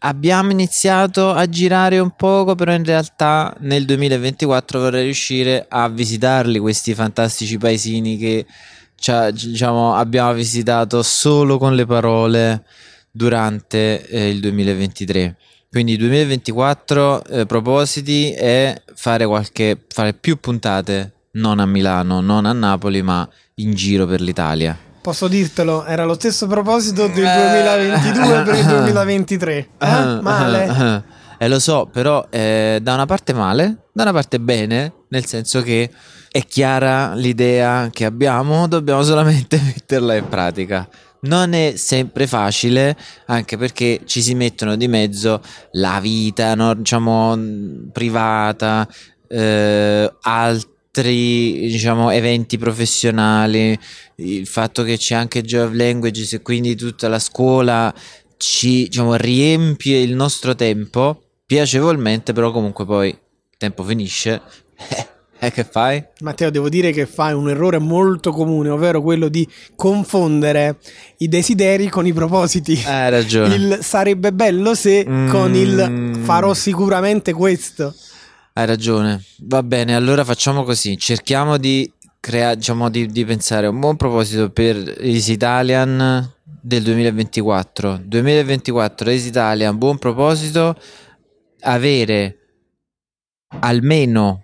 Abbiamo 0.00 0.50
iniziato 0.50 1.30
a 1.32 1.48
girare 1.48 1.98
un 1.98 2.10
poco, 2.16 2.54
però 2.54 2.72
in 2.74 2.84
realtà 2.84 3.56
nel 3.60 3.86
2024 3.86 4.78
vorrei 4.78 5.04
riuscire 5.04 5.64
a 5.68 5.88
visitarli 5.88 6.58
questi 6.58 6.94
fantastici 6.94 7.56
paesini 7.58 8.18
che 8.18 8.44
ci- 8.98 9.48
diciamo, 9.50 9.94
abbiamo 9.94 10.32
visitato 10.32 11.02
solo 11.02 11.58
con 11.58 11.74
le 11.74 11.86
parole 11.86 12.64
durante 13.10 14.06
eh, 14.08 14.28
il 14.28 14.40
2023. 14.40 15.36
Quindi 15.70 15.96
2024 15.96 17.24
eh, 17.24 17.46
propositi 17.46 18.32
è 18.32 18.80
fare 18.94 19.26
qualche 19.26 19.78
fare 19.88 20.12
più 20.14 20.38
puntate 20.38 21.12
non 21.32 21.58
a 21.60 21.66
Milano, 21.66 22.20
non 22.20 22.46
a 22.46 22.52
Napoli, 22.52 23.02
ma 23.02 23.28
in 23.56 23.74
giro 23.74 24.06
per 24.06 24.20
l'Italia. 24.20 24.76
Posso 25.02 25.28
dirtelo, 25.28 25.84
era 25.84 26.04
lo 26.04 26.14
stesso 26.14 26.46
proposito 26.46 27.06
del 27.08 27.24
Eh. 27.24 27.62
2022 27.84 28.42
per 28.42 28.54
il 28.56 28.64
2023. 28.66 29.56
Eh? 29.56 29.68
Male. 30.22 31.04
Eh, 31.38 31.48
lo 31.48 31.58
so, 31.58 31.88
però 31.92 32.26
eh, 32.30 32.78
da 32.82 32.94
una 32.94 33.04
parte 33.06 33.34
male, 33.34 33.76
da 33.92 34.02
una 34.04 34.12
parte 34.12 34.40
bene, 34.40 34.92
nel 35.08 35.26
senso 35.26 35.62
che 35.62 35.90
è 36.36 36.44
chiara 36.44 37.14
l'idea 37.14 37.88
che 37.90 38.04
abbiamo, 38.04 38.68
dobbiamo 38.68 39.02
solamente 39.02 39.58
metterla 39.64 40.16
in 40.16 40.28
pratica. 40.28 40.86
Non 41.20 41.54
è 41.54 41.76
sempre 41.76 42.26
facile, 42.26 42.94
anche 43.26 43.56
perché 43.56 44.02
ci 44.04 44.20
si 44.20 44.34
mettono 44.34 44.76
di 44.76 44.86
mezzo 44.86 45.40
la 45.72 45.98
vita, 45.98 46.54
no, 46.54 46.74
diciamo, 46.74 47.34
mh, 47.34 47.88
privata, 47.90 48.86
eh, 49.26 50.12
altri, 50.20 51.68
diciamo, 51.68 52.10
eventi 52.10 52.58
professionali, 52.58 53.76
il 54.16 54.46
fatto 54.46 54.82
che 54.82 54.98
c'è 54.98 55.14
anche 55.14 55.40
Joy 55.40 55.64
of 55.68 55.72
Languages 55.72 56.34
e 56.34 56.42
quindi 56.42 56.76
tutta 56.76 57.08
la 57.08 57.18
scuola 57.18 57.92
ci 58.36 58.84
diciamo, 58.84 59.14
riempie 59.14 60.00
il 60.00 60.14
nostro 60.14 60.54
tempo 60.54 61.22
piacevolmente, 61.46 62.34
però 62.34 62.50
comunque 62.50 62.84
poi 62.84 63.08
il 63.08 63.56
tempo 63.56 63.82
finisce. 63.84 64.42
E 65.46 65.52
che 65.52 65.62
fai? 65.62 66.04
Matteo, 66.22 66.50
devo 66.50 66.68
dire 66.68 66.90
che 66.90 67.06
fai 67.06 67.32
un 67.32 67.48
errore 67.48 67.78
molto 67.78 68.32
comune, 68.32 68.68
ovvero 68.68 69.00
quello 69.00 69.28
di 69.28 69.48
confondere 69.76 70.78
i 71.18 71.28
desideri 71.28 71.88
con 71.88 72.04
i 72.04 72.12
propositi. 72.12 72.82
Hai 72.84 73.10
ragione. 73.10 73.54
Il 73.54 73.78
sarebbe 73.80 74.32
bello 74.32 74.74
se 74.74 75.04
Mm. 75.08 75.30
con 75.30 75.54
il 75.54 76.18
farò 76.24 76.52
sicuramente 76.52 77.32
questo. 77.32 77.94
Hai 78.54 78.66
ragione. 78.66 79.22
Va 79.42 79.62
bene, 79.62 79.94
allora 79.94 80.24
facciamo 80.24 80.64
così. 80.64 80.98
Cerchiamo 80.98 81.58
di 81.58 81.88
creare, 82.18 82.56
diciamo, 82.56 82.90
di, 82.90 83.06
di 83.06 83.24
pensare 83.24 83.66
a 83.66 83.70
un 83.70 83.78
buon 83.78 83.94
proposito 83.94 84.50
per 84.50 84.96
Easy 84.98 85.34
Italian 85.34 86.28
del 86.60 86.82
2024. 86.82 88.00
2024 88.04 89.10
Easy 89.10 89.28
Italian, 89.28 89.78
buon 89.78 89.98
proposito. 89.98 90.74
Avere 91.60 92.38
almeno 93.60 94.42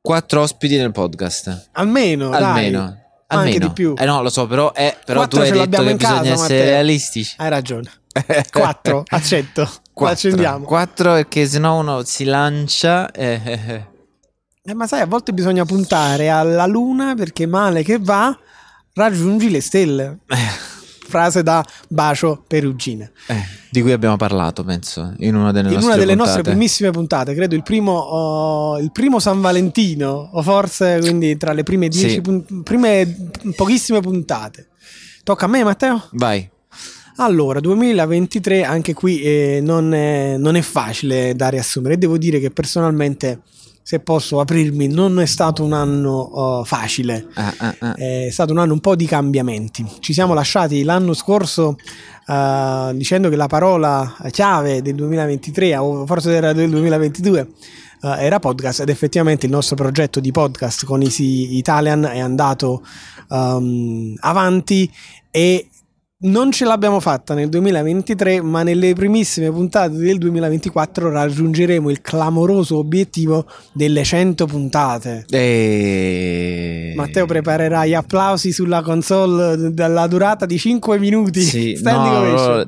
quattro 0.00 0.42
ospiti 0.42 0.76
nel 0.76 0.92
podcast. 0.92 1.68
Almeno, 1.72 2.30
dai. 2.30 2.42
Almeno. 2.42 2.80
Anche 3.32 3.44
Almeno. 3.48 3.66
di 3.68 3.72
più. 3.72 3.94
Eh 3.96 4.04
no, 4.04 4.22
lo 4.22 4.28
so, 4.28 4.46
però, 4.46 4.72
eh, 4.74 4.96
però 5.04 5.28
tu 5.28 5.36
hai 5.38 5.50
detto 5.52 5.82
che 5.84 5.94
bisogna 5.94 6.18
casa, 6.20 6.32
essere 6.32 6.36
Matteo. 6.58 6.64
realistici. 6.64 7.34
Hai 7.38 7.48
ragione. 7.48 7.90
Quattro, 8.50 9.04
accetto. 9.06 9.70
Quattro. 9.92 10.28
accendiamo. 10.28 10.64
Quattro 10.64 11.12
perché 11.12 11.46
sennò 11.46 11.78
uno 11.78 12.02
si 12.02 12.24
lancia. 12.24 13.10
eh, 13.12 13.40
eh, 13.44 13.60
eh. 13.68 13.86
Eh, 14.64 14.74
ma 14.74 14.86
sai, 14.88 15.00
a 15.00 15.06
volte 15.06 15.32
bisogna 15.32 15.64
puntare 15.64 16.28
alla 16.28 16.66
luna 16.66 17.14
perché 17.14 17.46
male 17.46 17.82
che 17.84 17.98
va, 18.00 18.36
raggiungi 18.94 19.48
le 19.48 19.60
stelle. 19.60 20.18
Frase 21.10 21.42
da 21.42 21.62
Bacio 21.88 22.42
Perugina. 22.46 23.10
Eh, 23.26 23.42
di 23.70 23.82
cui 23.82 23.92
abbiamo 23.92 24.16
parlato, 24.16 24.64
penso, 24.64 25.12
in 25.18 25.34
una 25.34 25.52
delle 25.52 25.68
In 25.68 25.74
nostre 25.74 25.90
una 25.92 26.00
delle 26.00 26.14
nostre 26.14 26.40
primissime 26.42 26.90
puntate, 26.90 27.34
credo 27.34 27.54
il 27.54 27.62
primo, 27.62 27.92
oh, 27.92 28.78
il 28.78 28.90
primo 28.92 29.18
San 29.18 29.42
Valentino, 29.42 30.30
o 30.32 30.40
forse 30.42 30.98
quindi 31.00 31.36
tra 31.36 31.52
le 31.52 31.62
prime 31.62 31.88
dieci, 31.88 32.14
Sì. 32.14 32.20
pun- 32.22 32.62
prime 32.62 33.30
pochissime 33.54 34.00
puntate. 34.00 34.68
Tocca 35.22 35.44
a 35.44 35.48
me, 35.48 35.62
Matteo? 35.62 36.08
Vai. 36.12 36.48
Allora, 37.16 37.60
2023 37.60 38.64
anche 38.64 38.94
qui 38.94 39.20
eh, 39.20 39.60
non, 39.62 39.92
è, 39.92 40.36
non 40.38 40.56
è 40.56 40.62
facile 40.62 41.34
da 41.36 41.48
riassumere. 41.50 41.98
Devo 41.98 42.16
dire 42.16 42.38
che 42.40 42.50
personalmente, 42.50 43.42
se 43.90 43.98
posso 43.98 44.38
aprirmi, 44.38 44.86
non 44.86 45.18
è 45.18 45.26
stato 45.26 45.64
un 45.64 45.72
anno 45.72 46.12
oh, 46.12 46.62
facile. 46.62 47.26
Ah, 47.34 47.52
ah, 47.58 47.74
ah. 47.80 47.94
È 47.94 48.28
stato 48.30 48.52
un 48.52 48.58
anno 48.58 48.72
un 48.72 48.78
po' 48.78 48.94
di 48.94 49.04
cambiamenti. 49.04 49.84
Ci 49.98 50.12
siamo 50.12 50.32
lasciati 50.32 50.84
l'anno 50.84 51.12
scorso 51.12 51.76
eh, 52.24 52.92
dicendo 52.94 53.28
che 53.28 53.34
la 53.34 53.48
parola 53.48 54.16
chiave 54.30 54.80
del 54.80 54.94
2023, 54.94 55.76
o 55.76 56.06
forse 56.06 56.32
era 56.32 56.52
del 56.52 56.70
2022, 56.70 57.48
eh, 58.02 58.24
era 58.24 58.38
podcast 58.38 58.78
ed 58.78 58.90
effettivamente 58.90 59.46
il 59.46 59.50
nostro 59.50 59.74
progetto 59.74 60.20
di 60.20 60.30
podcast 60.30 60.84
con 60.84 61.02
Easy 61.02 61.56
Italian 61.56 62.04
è 62.04 62.20
andato 62.20 62.86
ehm, 63.28 64.14
avanti 64.20 64.88
e 65.32 65.68
non 66.22 66.52
ce 66.52 66.64
l'abbiamo 66.64 67.00
fatta 67.00 67.32
nel 67.34 67.48
2023, 67.48 68.42
ma 68.42 68.62
nelle 68.62 68.92
primissime 68.94 69.50
puntate 69.50 69.96
del 69.96 70.18
2024 70.18 71.10
raggiungeremo 71.10 71.88
il 71.88 72.02
clamoroso 72.02 72.76
obiettivo 72.76 73.46
delle 73.72 74.04
100 74.04 74.44
puntate. 74.44 75.24
E... 75.30 76.92
Matteo 76.94 77.24
preparerà 77.24 77.86
gli 77.86 77.94
applausi 77.94 78.52
sulla 78.52 78.82
console 78.82 79.72
dalla 79.72 80.06
durata 80.06 80.44
di 80.44 80.58
5 80.58 80.98
minuti. 80.98 81.40
Sì, 81.40 81.78
no, 81.82 82.24
no, 82.24 82.66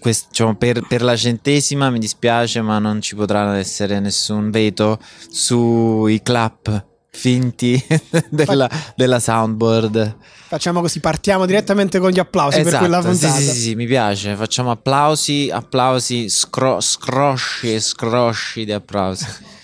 quest- 0.00 0.28
diciamo, 0.28 0.56
per, 0.56 0.84
per 0.88 1.02
la 1.02 1.14
centesima 1.14 1.90
mi 1.90 2.00
dispiace, 2.00 2.62
ma 2.62 2.78
non 2.78 3.00
ci 3.00 3.14
potrà 3.14 3.56
essere 3.58 4.00
nessun 4.00 4.50
veto 4.50 4.98
sui 5.30 6.20
clap 6.22 6.96
finti 7.18 7.84
della, 8.30 8.70
della 8.94 9.18
soundboard. 9.18 10.16
Facciamo 10.48 10.80
così, 10.80 11.00
partiamo 11.00 11.44
direttamente 11.44 11.98
con 11.98 12.10
gli 12.10 12.18
applausi 12.18 12.62
per 12.62 12.78
quella 12.78 12.98
Esatto, 13.00 13.14
sì, 13.14 13.20
puntata. 13.26 13.40
sì, 13.42 13.50
sì, 13.50 13.60
sì, 13.60 13.74
mi 13.74 13.86
piace. 13.86 14.34
Facciamo 14.36 14.70
applausi, 14.70 15.50
applausi, 15.52 16.28
scro- 16.28 16.80
scrosci 16.80 17.74
e 17.74 17.80
scrosci 17.80 18.64
di 18.64 18.72
applausi. 18.72 19.26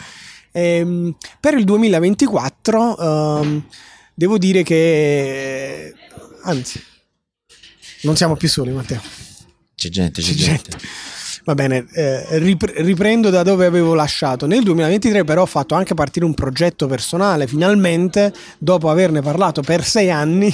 Ehm, 0.57 1.17
per 1.41 1.55
il 1.55 1.65
2024 1.65 2.97
ehm, 3.41 3.65
devo 4.15 4.39
dire 4.39 4.63
che 4.63 5.93
anzi 6.45 6.81
non 8.03 8.15
siamo 8.15 8.37
più 8.37 8.49
soli 8.49 8.71
Matteo 8.71 9.01
C'è 9.75 9.89
gente, 9.89 10.23
c'è, 10.23 10.29
C'è 10.29 10.35
gente. 10.37 10.71
gente. 10.71 10.87
Va 11.47 11.55
bene, 11.55 11.85
eh, 11.93 12.39
rip- 12.39 12.73
riprendo 12.77 13.29
da 13.29 13.43
dove 13.43 13.67
avevo 13.67 13.93
lasciato. 13.93 14.47
Nel 14.47 14.63
2023 14.63 15.25
però 15.25 15.43
ho 15.43 15.47
fatto 15.47 15.75
anche 15.75 15.93
partire 15.93 16.25
un 16.25 16.33
progetto 16.33 16.87
personale, 16.87 17.47
finalmente, 17.47 18.33
dopo 18.57 18.89
averne 18.89 19.21
parlato 19.21 19.61
per 19.61 19.85
sei 19.85 20.11
anni, 20.11 20.53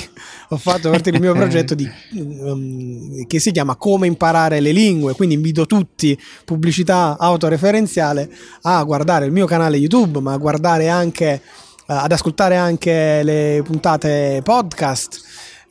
ho 0.48 0.56
fatto 0.56 0.90
partire 0.90 1.18
il 1.18 1.22
mio 1.22 1.32
progetto 1.34 1.76
di, 1.76 1.88
um, 2.14 3.24
che 3.28 3.38
si 3.38 3.52
chiama 3.52 3.76
Come 3.76 4.08
imparare 4.08 4.58
le 4.58 4.72
lingue, 4.72 5.14
quindi 5.14 5.36
invito 5.36 5.64
tutti, 5.64 6.18
pubblicità 6.44 7.16
autoreferenziale, 7.20 8.28
a 8.62 8.82
guardare 8.82 9.26
il 9.26 9.32
mio 9.32 9.46
canale 9.46 9.76
YouTube, 9.76 10.18
ma 10.18 10.32
a 10.32 10.38
guardare 10.38 10.88
anche, 10.88 11.40
uh, 11.86 11.92
ad 11.92 12.10
ascoltare 12.10 12.56
anche 12.56 13.22
le 13.22 13.62
puntate 13.64 14.40
podcast 14.42 15.20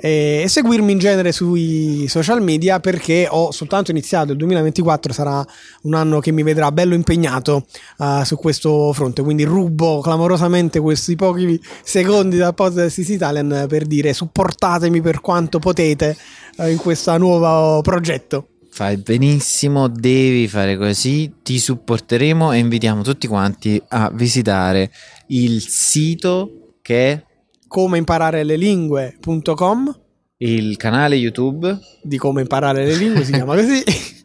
e 0.02 0.46
seguirmi 0.48 0.94
in 0.94 0.98
genere 0.98 1.34
sui 1.34 2.08
social 2.08 2.42
media 2.42 2.80
perché 2.80 3.28
ho 3.30 3.52
soltanto 3.52 3.92
iniziato 3.92 4.32
il 4.32 4.38
2024 4.38 5.12
sarà 5.12 5.46
un 5.82 5.94
anno 5.94 6.22
che 6.22 6.32
mi 6.32 6.42
vedrà 6.42 6.72
bello 6.72 6.94
impegnato 6.94 7.66
uh, 7.98 8.24
su 8.24 8.38
questo 8.38 8.94
fronte. 8.94 9.22
Quindi 9.22 9.44
rubo 9.44 10.00
clamorosamente 10.00 10.80
questi 10.80 11.18
pochi 11.18 11.60
secondi 11.84 12.38
da 12.38 12.54
Podcast 12.54 12.98
Italian 13.00 13.66
per 13.68 13.86
dire 13.86 14.14
supportatemi 14.14 15.02
per 15.02 15.20
quanto 15.20 15.60
potete 15.60 16.16
uh, 16.60 16.68
in 16.68 16.78
questo 16.78 17.18
nuovo 17.18 17.82
progetto. 17.82 18.48
Fai 18.72 18.96
benissimo, 18.96 19.90
devi 19.90 20.48
fare 20.48 20.78
così, 20.78 21.30
ti 21.44 21.60
supporteremo 21.60 22.54
e 22.54 22.60
invitiamo 22.60 23.02
tutti 23.02 23.28
quanti 23.28 23.82
a 23.90 24.10
visitare 24.14 24.92
il 25.28 25.62
sito 25.62 26.76
che 26.82 27.12
è 27.12 27.24
come 27.70 27.98
imparare 27.98 28.44
le 28.44 28.58
lingue.com 28.58 30.02
il 30.42 30.76
canale 30.76 31.16
YouTube 31.16 31.80
di 32.02 32.18
come 32.18 32.42
imparare 32.42 32.86
le 32.86 32.96
lingue 32.96 33.24
si 33.24 33.32
chiama 33.32 33.56
così 33.56 33.84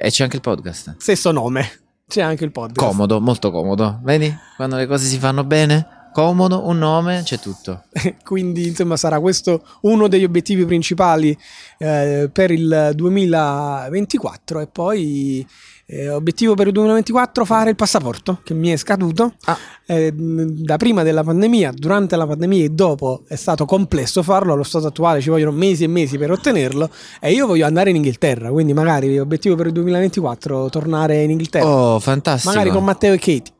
e 0.00 0.10
c'è 0.10 0.22
anche 0.22 0.36
il 0.36 0.42
podcast. 0.42 0.94
Stesso 0.98 1.32
nome, 1.32 1.68
c'è 2.06 2.22
anche 2.22 2.44
il 2.44 2.52
podcast. 2.52 2.86
Comodo, 2.86 3.20
molto 3.20 3.50
comodo. 3.50 4.00
Vedi? 4.04 4.32
Quando 4.56 4.76
le 4.76 4.86
cose 4.86 5.06
si 5.06 5.18
fanno 5.18 5.42
bene, 5.42 6.10
comodo, 6.12 6.68
un 6.68 6.78
nome, 6.78 7.22
c'è 7.24 7.40
tutto. 7.40 7.82
Quindi, 8.24 8.68
insomma, 8.68 8.96
sarà 8.96 9.18
questo 9.18 9.66
uno 9.82 10.06
degli 10.06 10.22
obiettivi 10.22 10.64
principali 10.64 11.36
eh, 11.78 12.30
per 12.32 12.52
il 12.52 12.92
2024 12.94 14.60
e 14.60 14.66
poi 14.68 15.46
eh, 15.90 16.10
obiettivo 16.10 16.54
per 16.54 16.66
il 16.66 16.72
2024 16.74 17.44
fare 17.46 17.70
il 17.70 17.76
passaporto 17.76 18.40
che 18.44 18.52
mi 18.52 18.68
è 18.68 18.76
scaduto 18.76 19.32
Ah. 19.46 19.56
Eh, 19.86 20.12
da 20.14 20.76
prima 20.76 21.02
della 21.02 21.24
pandemia, 21.24 21.72
durante 21.74 22.14
la 22.16 22.26
pandemia 22.26 22.64
e 22.64 22.68
dopo 22.68 23.22
è 23.26 23.36
stato 23.36 23.64
complesso 23.64 24.22
farlo, 24.22 24.52
allo 24.52 24.62
stato 24.64 24.86
attuale 24.88 25.22
ci 25.22 25.30
vogliono 25.30 25.52
mesi 25.52 25.84
e 25.84 25.86
mesi 25.86 26.18
per 26.18 26.30
ottenerlo 26.30 26.90
e 27.20 27.32
io 27.32 27.46
voglio 27.46 27.64
andare 27.64 27.88
in 27.88 27.96
Inghilterra, 27.96 28.50
quindi 28.50 28.74
magari 28.74 29.18
obiettivo 29.18 29.54
per 29.54 29.66
il 29.68 29.72
2024 29.72 30.68
tornare 30.68 31.22
in 31.22 31.30
Inghilterra, 31.30 31.66
Oh, 31.66 31.98
fantastico. 32.00 32.52
magari 32.52 32.70
con 32.70 32.84
Matteo 32.84 33.14
e 33.14 33.18
Katie. 33.18 33.52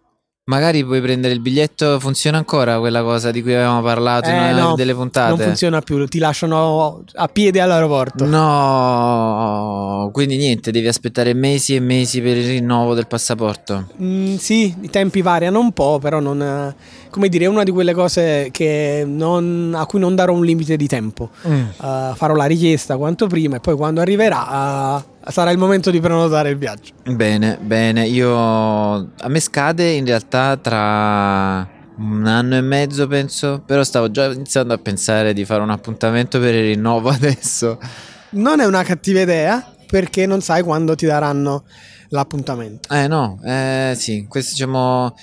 Magari 0.49 0.83
puoi 0.83 1.03
prendere 1.03 1.35
il 1.35 1.41
biglietto, 1.41 2.01
funziona 2.01 2.39
ancora 2.39 2.79
quella 2.79 3.03
cosa 3.03 3.31
di 3.31 3.43
cui 3.43 3.53
avevamo 3.53 3.83
parlato 3.83 4.31
in 4.31 4.35
Eh, 4.37 4.53
una 4.55 4.63
no, 4.63 4.75
delle 4.77 4.95
puntate? 4.95 5.29
Non 5.29 5.39
funziona 5.39 5.83
più, 5.83 6.07
ti 6.07 6.19
lasciano 6.19 7.03
a 7.17 7.29
piedi 7.29 7.59
all'aeroporto. 7.59 8.25
No, 8.25 10.09
quindi 10.11 10.39
niente, 10.39 10.71
devi 10.71 10.89
aspettare 10.89 11.35
mesi 11.35 11.75
e 11.75 11.81
mesi 11.81 12.23
per 12.23 12.39
il 12.39 12.47
rinnovo 12.47 12.95
del 12.95 13.07
passaporto. 13.07 13.89
Mm, 14.01 14.37
sì, 14.37 14.75
i 14.81 14.89
tempi 14.89 15.21
variano 15.21 15.61
un 15.61 15.73
po', 15.73 15.99
però 15.99 16.19
non, 16.19 16.75
come 17.11 17.29
dire, 17.29 17.45
è 17.45 17.49
una 17.49 17.63
di 17.63 17.71
quelle 17.71 17.93
cose 17.93 18.49
che 18.51 19.05
non- 19.07 19.75
a 19.77 19.85
cui 19.85 20.01
non 20.01 20.15
darò 20.15 20.33
un 20.33 20.47
limite 20.47 20.77
di 20.79 20.87
tempo. 20.87 21.29
Mm. 21.47 21.61
Uh, 21.77 22.15
farò 22.15 22.35
la 22.35 22.47
richiesta 22.47 22.97
quanto 22.97 23.27
prima 23.27 23.57
e 23.57 23.61
poi 23.61 23.77
quando 23.77 24.01
arriverà 24.01 24.95
uh, 24.97 25.18
sarà 25.31 25.51
il 25.51 25.59
momento 25.59 25.91
di 25.91 26.01
prenotare 26.01 26.51
il 26.51 26.57
viaggio. 26.57 26.93
Bene, 27.05 27.59
bene, 27.61 28.07
io 28.07 28.37
a 28.37 29.29
me 29.29 29.41
scade 29.41 29.91
in 29.91 30.05
realtà 30.05 30.57
tra 30.57 31.77
un 31.99 32.27
anno 32.27 32.57
e 32.57 32.61
mezzo 32.61 33.07
penso, 33.07 33.63
però 33.65 33.83
stavo 33.83 34.11
già 34.11 34.27
iniziando 34.27 34.75
a 34.75 34.79
pensare 34.79 35.33
di 35.33 35.45
fare 35.45 35.63
un 35.63 35.71
appuntamento 35.71 36.39
per 36.39 36.55
il 36.55 36.75
rinnovo 36.75 37.09
adesso. 37.11 37.79
Non 38.31 38.61
è 38.61 38.67
una 38.67 38.83
cattiva 38.83 39.21
idea 39.21 39.75
perché 39.87 40.27
non 40.27 40.41
sai 40.41 40.63
quando 40.63 40.95
ti 40.95 41.07
daranno 41.07 41.65
l'appuntamento. 42.11 42.93
Eh 42.95 43.07
no, 43.07 43.41
eh 43.45 43.95
sì, 43.97 44.27
questo 44.29 44.53
diciamo 44.53 45.15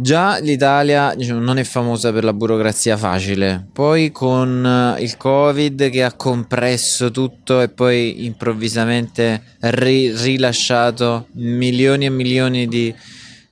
già 0.00 0.38
l'Italia 0.38 1.14
diciamo, 1.14 1.40
non 1.40 1.58
è 1.58 1.64
famosa 1.64 2.12
per 2.12 2.24
la 2.24 2.32
burocrazia 2.32 2.96
facile. 2.96 3.66
Poi 3.72 4.10
con 4.10 4.96
eh, 4.96 5.02
il 5.02 5.16
Covid 5.16 5.90
che 5.90 6.02
ha 6.02 6.12
compresso 6.12 7.10
tutto 7.10 7.60
e 7.60 7.68
poi 7.68 8.24
improvvisamente 8.24 9.42
ri- 9.60 10.12
rilasciato 10.16 11.26
milioni 11.32 12.06
e 12.06 12.10
milioni 12.10 12.66
di, 12.66 12.94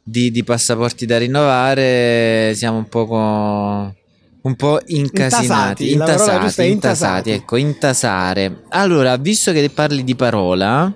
di- 0.02 0.30
di 0.30 0.44
passaporti 0.44 1.06
da 1.06 1.18
rinnovare, 1.18 2.52
siamo 2.54 2.78
un 2.78 2.88
poco 2.88 3.94
un 4.40 4.54
po' 4.56 4.80
incasinati, 4.86 5.90
Intasati, 5.90 5.92
intasati, 5.92 6.44
giusta 6.44 6.62
intasati, 6.62 6.70
intasati. 6.72 7.30
ecco, 7.30 7.56
intasare. 7.56 8.62
Allora, 8.70 9.16
visto 9.16 9.52
che 9.52 9.68
parli 9.68 10.04
di 10.04 10.14
parola, 10.14 10.92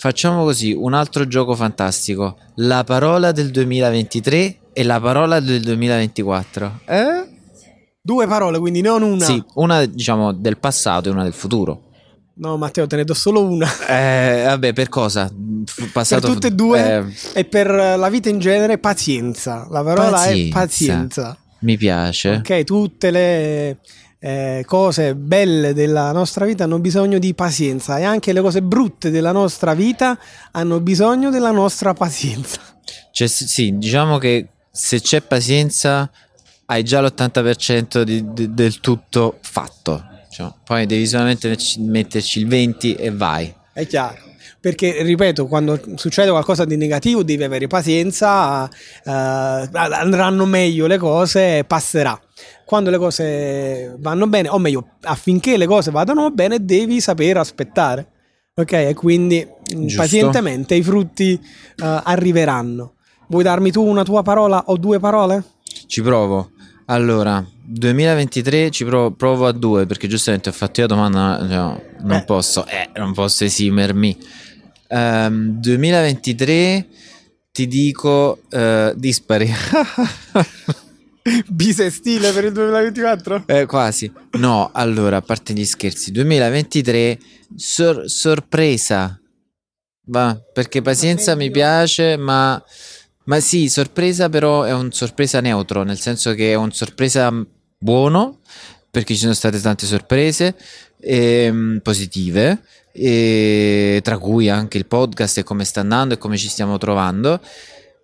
Facciamo 0.00 0.44
così, 0.44 0.72
un 0.72 0.94
altro 0.94 1.26
gioco 1.26 1.56
fantastico. 1.56 2.36
La 2.58 2.84
parola 2.84 3.32
del 3.32 3.50
2023 3.50 4.58
e 4.78 4.84
la 4.84 5.00
parola 5.00 5.40
del 5.40 5.60
2024. 5.62 6.80
Eh? 6.86 7.28
Due 8.00 8.26
parole, 8.28 8.60
quindi 8.60 8.80
non 8.80 9.02
una. 9.02 9.24
Sì, 9.24 9.42
una 9.54 9.84
diciamo 9.84 10.32
del 10.32 10.56
passato 10.56 11.08
e 11.08 11.12
una 11.12 11.24
del 11.24 11.32
futuro. 11.32 11.86
No, 12.34 12.56
Matteo, 12.56 12.86
te 12.86 12.94
ne 12.94 13.02
do 13.02 13.12
solo 13.12 13.42
una. 13.42 13.66
Eh, 13.88 14.44
vabbè, 14.46 14.72
per 14.72 14.88
cosa? 14.88 15.28
F- 15.64 15.90
Passato, 15.90 16.20
per 16.20 16.30
tutte 16.30 16.46
e 16.46 16.50
due 16.52 17.12
eh, 17.34 17.40
e 17.40 17.44
per 17.44 17.68
la 17.68 18.08
vita 18.08 18.28
in 18.28 18.38
genere 18.38 18.78
pazienza. 18.78 19.66
La 19.68 19.82
parola 19.82 20.22
è 20.26 20.48
Pazienza. 20.48 20.52
pazienza. 20.52 21.36
mi 21.62 21.76
piace. 21.76 22.30
Ok, 22.36 22.62
tutte 22.62 23.10
le 23.10 23.78
eh, 24.20 24.62
cose 24.64 25.16
belle 25.16 25.74
della 25.74 26.12
nostra 26.12 26.44
vita 26.44 26.62
hanno 26.62 26.78
bisogno 26.78 27.18
di 27.18 27.34
pazienza 27.34 27.98
e 27.98 28.04
anche 28.04 28.32
le 28.32 28.40
cose 28.40 28.62
brutte 28.62 29.10
della 29.10 29.32
nostra 29.32 29.74
vita 29.74 30.16
hanno 30.52 30.78
bisogno 30.78 31.30
della 31.30 31.50
nostra 31.50 31.94
pazienza. 31.94 32.60
Cioè, 33.10 33.26
sì, 33.26 33.76
diciamo 33.76 34.18
che 34.18 34.46
se 34.78 35.00
c'è 35.00 35.20
pazienza 35.22 36.08
hai 36.66 36.84
già 36.84 37.00
l'80% 37.00 38.02
di- 38.04 38.32
di- 38.32 38.54
del 38.54 38.78
tutto 38.80 39.38
fatto. 39.42 40.04
Cioè, 40.30 40.52
poi 40.64 40.86
devi 40.86 41.04
solamente 41.06 41.48
metterci- 41.78 42.38
il 42.40 42.46
20 42.46 42.94
e 42.94 43.10
vai. 43.10 43.52
È 43.72 43.86
chiaro. 43.86 44.26
Perché, 44.60 45.02
ripeto, 45.02 45.46
quando 45.46 45.80
succede 45.96 46.30
qualcosa 46.30 46.64
di 46.64 46.76
negativo 46.76 47.22
devi 47.24 47.42
avere 47.42 47.66
pazienza, 47.68 48.68
eh, 48.68 49.10
andranno 49.10 50.44
meglio 50.46 50.86
le 50.86 50.98
cose, 50.98 51.64
passerà. 51.64 52.20
Quando 52.64 52.90
le 52.90 52.98
cose 52.98 53.94
vanno 53.98 54.26
bene, 54.26 54.48
o 54.48 54.58
meglio, 54.58 54.96
affinché 55.02 55.56
le 55.56 55.66
cose 55.66 55.90
vadano 55.90 56.30
bene, 56.30 56.64
devi 56.64 57.00
sapere 57.00 57.38
aspettare. 57.38 58.06
Ok? 58.54 58.72
E 58.72 58.94
quindi 58.94 59.46
Giusto. 59.64 59.96
pazientemente 59.96 60.74
i 60.74 60.82
frutti 60.82 61.34
eh, 61.34 62.00
arriveranno. 62.04 62.94
Vuoi 63.28 63.42
darmi 63.42 63.70
tu 63.70 63.84
una 63.84 64.04
tua 64.04 64.22
parola 64.22 64.62
o 64.66 64.76
due 64.76 64.98
parole? 64.98 65.42
Ci 65.86 66.00
provo. 66.02 66.50
Allora, 66.86 67.44
2023 67.62 68.70
ci 68.70 68.84
provo, 68.84 69.10
provo 69.10 69.46
a 69.46 69.52
due 69.52 69.84
perché 69.86 70.08
giustamente 70.08 70.48
ho 70.48 70.52
fatto 70.52 70.80
io 70.80 70.86
la 70.86 70.94
domanda, 70.94 71.42
no, 71.44 71.82
non 72.00 72.16
Eh. 72.18 72.24
posso, 72.24 72.66
eh, 72.66 72.88
non 72.96 73.12
posso 73.12 73.44
esimermi. 73.44 74.16
Ehm, 74.88 75.60
2023 75.60 76.86
ti 77.52 77.66
dico 77.66 78.38
eh, 78.48 78.94
dispari. 78.96 79.52
Bisestile 81.48 82.32
per 82.32 82.44
il 82.44 82.52
2024? 82.52 83.42
Eh, 83.46 83.66
quasi. 83.66 84.10
No, 84.38 84.70
allora, 84.72 85.16
a 85.18 85.20
parte 85.20 85.52
gli 85.52 85.66
scherzi, 85.66 86.10
2023 86.10 87.18
sor- 87.54 88.08
sorpresa. 88.08 89.20
Va, 90.06 90.40
perché 90.54 90.80
pazienza 90.80 91.34
mi 91.34 91.50
piace, 91.50 92.16
ma 92.16 92.62
ma 93.28 93.40
sì, 93.40 93.68
sorpresa 93.68 94.28
però 94.30 94.62
è 94.62 94.72
un 94.72 94.90
sorpresa 94.90 95.40
neutro, 95.40 95.82
nel 95.82 96.00
senso 96.00 96.32
che 96.32 96.52
è 96.52 96.54
un 96.54 96.72
sorpresa 96.72 97.30
buono, 97.78 98.40
perché 98.90 99.14
ci 99.14 99.20
sono 99.20 99.34
state 99.34 99.60
tante 99.60 99.84
sorprese 99.84 100.56
ehm, 101.00 101.80
positive, 101.82 102.62
e 102.90 104.00
tra 104.02 104.16
cui 104.16 104.48
anche 104.48 104.78
il 104.78 104.86
podcast 104.86 105.38
e 105.38 105.42
come 105.42 105.64
sta 105.64 105.80
andando 105.80 106.14
e 106.14 106.18
come 106.18 106.38
ci 106.38 106.48
stiamo 106.48 106.78
trovando. 106.78 107.40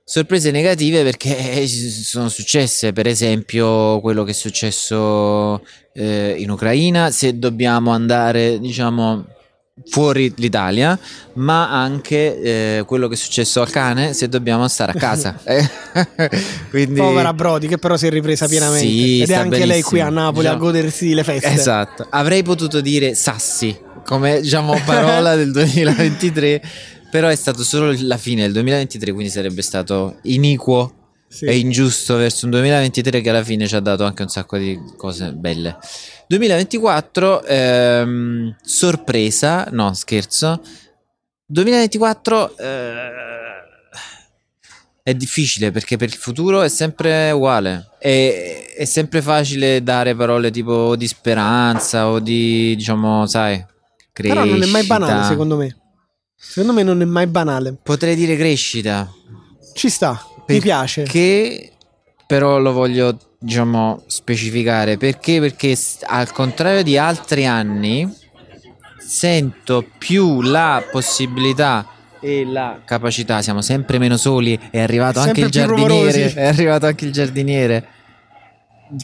Sorprese 0.05 0.51
negative 0.51 1.03
perché 1.03 1.67
sono 1.67 2.29
successe, 2.29 2.93
per 2.93 3.07
esempio 3.07 4.01
quello 4.01 4.25
che 4.25 4.33
è 4.33 4.35
successo 4.35 5.65
eh, 5.95 6.35
in 6.37 6.51
Ucraina, 6.51 7.11
se 7.11 7.39
dobbiamo 7.39 7.93
andare, 7.93 8.61
diciamo, 8.61 9.25
fuori 9.87 10.33
l'Italia, 10.37 10.97
ma 11.35 11.71
anche 11.71 12.41
eh, 12.79 12.85
quello 12.87 13.09
che 13.09 13.15
è 13.15 13.17
successo 13.17 13.61
al 13.61 13.71
cane, 13.71 14.13
se 14.13 14.29
dobbiamo 14.29 14.67
stare 14.69 14.93
a 14.93 14.95
casa. 14.95 15.39
Eh, 15.45 15.69
Quindi 16.71 16.99
Povera 16.99 17.33
Brody, 17.33 17.69
che 17.69 17.79
però 17.79 17.97
si 17.97 18.07
è 18.07 18.11
ripresa 18.11 18.49
pienamente. 18.49 18.87
Sì, 18.87 19.21
Ed 19.23 19.31
è 19.31 19.35
anche 19.35 19.65
lei 19.67 19.83
qui 19.83 20.01
a 20.01 20.05
benissimo. 20.05 20.25
Napoli 20.27 20.47
a 20.47 20.51
Diciamo- 20.51 20.65
godersi 20.65 21.15
le 21.15 21.25
feste. 21.25 21.49
Esatto, 21.53 22.07
avrei 22.11 22.43
potuto 22.43 22.81
dire 22.81 23.15
Sassi 23.15 23.77
come 24.05 24.41
diciamo 24.41 24.79
parola 24.85 25.35
del 25.37 25.51
2023, 25.53 26.63
però 27.11 27.29
è 27.29 27.37
stato 27.37 27.63
solo 27.63 27.95
la 28.01 28.17
fine 28.17 28.43
del 28.43 28.53
2023, 28.53 29.13
quindi 29.13 29.31
sarebbe 29.31 29.63
stato 29.63 30.17
iniquo 30.23 30.93
Sì. 31.35 31.47
e 31.47 31.59
ingiusto 31.59 32.15
verso 32.15 32.45
un 32.45 32.53
2023 32.53 33.21
che 33.21 33.29
alla 33.29 33.43
fine 33.43 33.67
ci 33.67 33.75
ha 33.75 33.81
dato 33.81 34.05
anche 34.05 34.23
un 34.23 34.29
sacco 34.29 34.57
di 34.57 34.79
cose 34.97 35.33
belle. 35.33 35.79
2024, 36.29 37.43
ehm, 37.43 38.57
sorpresa, 38.63 39.67
no 39.73 39.93
scherzo, 39.95 40.63
2024 41.47 42.57
eh, 42.57 43.11
è 45.03 45.15
difficile 45.15 45.73
perché 45.73 45.97
per 45.97 46.09
il 46.09 46.15
futuro 46.15 46.63
è 46.63 46.69
sempre 46.69 47.33
uguale, 47.33 47.91
è, 47.99 48.73
è 48.77 48.85
sempre 48.85 49.21
facile 49.21 49.83
dare 49.83 50.15
parole 50.15 50.53
tipo 50.53 50.95
di 50.95 51.09
speranza 51.09 52.11
o 52.11 52.21
di, 52.21 52.77
diciamo, 52.77 53.27
sai, 53.27 53.57
crescita. 54.13 54.41
Però 54.41 54.55
non 54.55 54.63
è 54.63 54.67
mai 54.67 54.85
banale, 54.85 55.27
secondo 55.27 55.57
me. 55.57 55.77
Secondo 56.37 56.75
me 56.75 56.85
non 56.85 57.03
è 57.03 57.05
mai 57.05 57.27
banale. 57.27 57.77
Potrei 57.83 58.15
dire 58.15 58.37
crescita. 58.37 59.13
Ci 59.73 59.89
sta, 59.89 60.25
mi 60.47 60.61
piace. 60.61 61.03
Che 61.05 61.73
però 62.27 62.59
lo 62.59 62.73
voglio, 62.73 63.19
diciamo, 63.39 64.03
specificare. 64.07 64.97
Perché? 64.97 65.41
Perché 65.41 65.77
al 66.07 66.33
contrario 66.33 66.83
di 66.83 66.97
altri 66.97 67.47
anni, 67.47 68.13
sento 68.99 69.87
più 69.99 70.43
la 70.43 70.83
possibilità 70.91 71.87
e 72.21 72.45
la 72.47 72.81
capacità. 72.85 73.43
Siamo 73.43 73.61
sempre 73.61 73.99
meno 73.99 74.17
soli. 74.17 74.59
È 74.71 74.81
arrivato 74.81 75.21
anche 75.21 75.43
il 75.43 75.51
giardiniere. 75.51 75.89
rumorosi. 75.89 76.21
È 76.21 76.47
arrivato 76.47 76.87
anche 76.87 77.05
il 77.05 77.13
giardiniere. 77.13 77.89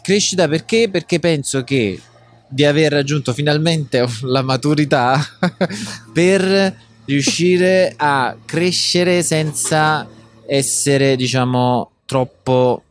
Crescita 0.02 0.48
perché? 0.48 0.88
Perché 0.88 1.18
penso 1.18 1.62
che 1.64 2.00
di 2.48 2.64
aver 2.64 2.92
raggiunto 2.92 3.32
finalmente 3.32 4.04
la 4.22 4.42
maturità 4.42 5.20
per 6.12 6.76
riuscire 7.04 7.92
a 7.96 8.36
crescere 8.44 9.22
senza 9.22 10.08
essere, 10.52 11.14
diciamo, 11.14 11.90
troppo 12.04 12.82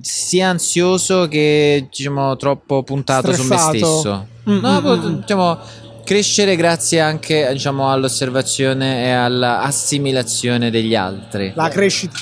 sia 0.00 0.48
ansioso 0.48 1.28
che 1.28 1.86
diciamo 1.90 2.36
troppo 2.36 2.82
puntato 2.82 3.32
su 3.32 3.42
me 3.42 3.56
Stressato. 3.58 3.76
stesso. 3.76 4.26
Mm, 4.48 4.58
No, 4.60 4.80
mm, 4.80 4.82
po- 4.82 4.96
mm. 4.96 5.14
diciamo 5.20 5.58
crescere 6.04 6.56
grazie 6.56 7.00
anche 7.00 7.48
diciamo 7.52 7.90
all'osservazione 7.90 9.04
e 9.04 9.10
all'assimilazione 9.10 10.70
degli 10.70 10.94
altri. 10.94 11.52
La 11.54 11.68
crescita. 11.68 12.18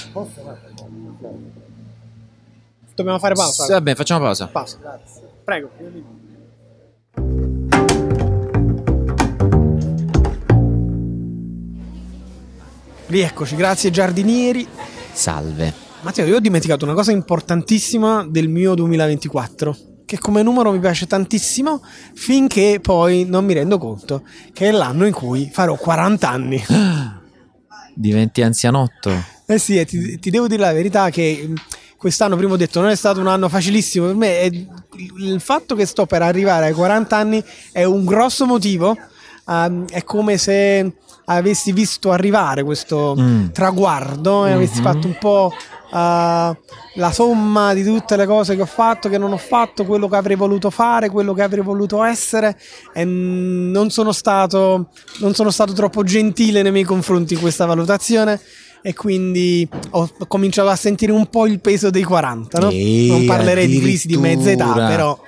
Dobbiamo 2.94 3.18
fare 3.20 3.34
pausa. 3.34 3.64
Sì, 3.64 3.72
Vabbè, 3.72 3.94
facciamo 3.94 4.24
pausa. 4.24 4.46
Pausa. 4.48 4.78
Prego. 5.44 5.70
Rieccoci, 13.08 13.56
grazie 13.56 13.90
giardinieri. 13.90 14.68
Salve. 15.12 15.72
Matteo, 16.02 16.26
io 16.26 16.36
ho 16.36 16.40
dimenticato 16.40 16.84
una 16.84 16.92
cosa 16.92 17.10
importantissima 17.10 18.26
del 18.28 18.48
mio 18.48 18.74
2024, 18.74 19.76
che 20.04 20.18
come 20.18 20.42
numero 20.42 20.70
mi 20.70 20.78
piace 20.78 21.06
tantissimo, 21.06 21.82
finché 22.12 22.80
poi 22.82 23.24
non 23.24 23.46
mi 23.46 23.54
rendo 23.54 23.78
conto 23.78 24.24
che 24.52 24.68
è 24.68 24.72
l'anno 24.72 25.06
in 25.06 25.14
cui 25.14 25.48
farò 25.50 25.74
40 25.74 26.28
anni. 26.28 26.62
Diventi 27.96 28.42
anzianotto. 28.42 29.10
Eh 29.46 29.58
sì, 29.58 29.82
ti, 29.86 30.18
ti 30.18 30.28
devo 30.28 30.46
dire 30.46 30.60
la 30.60 30.74
verità 30.74 31.08
che 31.08 31.46
mh, 31.48 31.54
quest'anno, 31.96 32.36
prima 32.36 32.52
ho 32.52 32.56
detto, 32.58 32.80
non 32.82 32.90
è 32.90 32.94
stato 32.94 33.20
un 33.20 33.26
anno 33.28 33.48
facilissimo 33.48 34.04
per 34.04 34.16
me. 34.16 34.40
E 34.40 34.66
il 35.16 35.40
fatto 35.40 35.74
che 35.74 35.86
sto 35.86 36.04
per 36.04 36.20
arrivare 36.20 36.66
ai 36.66 36.74
40 36.74 37.16
anni 37.16 37.42
è 37.72 37.84
un 37.84 38.04
grosso 38.04 38.44
motivo. 38.44 38.94
ehm, 39.48 39.88
è 39.88 40.04
come 40.04 40.36
se 40.36 40.92
avessi 41.36 41.72
visto 41.72 42.10
arrivare 42.10 42.62
questo 42.62 43.14
Mm. 43.18 43.46
traguardo 43.52 44.46
e 44.46 44.52
avessi 44.52 44.78
Mhm. 44.78 44.82
fatto 44.84 45.06
un 45.06 45.16
po' 45.18 45.52
eh, 45.90 46.56
la 46.96 47.12
somma 47.12 47.72
di 47.72 47.82
tutte 47.82 48.16
le 48.16 48.26
cose 48.26 48.54
che 48.56 48.60
ho 48.62 48.66
fatto, 48.66 49.08
che 49.08 49.16
non 49.16 49.32
ho 49.32 49.38
fatto, 49.38 49.84
quello 49.86 50.06
che 50.08 50.16
avrei 50.16 50.36
voluto 50.36 50.68
fare, 50.68 51.08
quello 51.08 51.32
che 51.32 51.42
avrei 51.42 51.62
voluto 51.62 52.02
essere 52.04 52.58
e 52.92 53.04
non 53.06 53.88
sono 53.90 54.12
stato, 54.12 54.88
non 55.20 55.34
sono 55.34 55.50
stato 55.50 55.72
troppo 55.72 56.02
gentile 56.02 56.60
nei 56.62 56.72
miei 56.72 56.84
confronti 56.84 57.34
in 57.34 57.40
questa 57.40 57.64
valutazione 57.64 58.38
e 58.82 58.92
quindi 58.94 59.66
ho 59.90 60.10
cominciato 60.28 60.68
a 60.68 60.76
sentire 60.76 61.10
un 61.12 61.26
po' 61.28 61.46
il 61.46 61.58
peso 61.60 61.88
dei 61.90 62.02
40, 62.04 62.58
no? 62.58 62.68
Non 63.08 63.24
parlerei 63.24 63.66
di 63.66 63.80
crisi 63.80 64.06
di 64.08 64.16
mezza 64.18 64.50
età, 64.50 64.72
però 64.88 65.18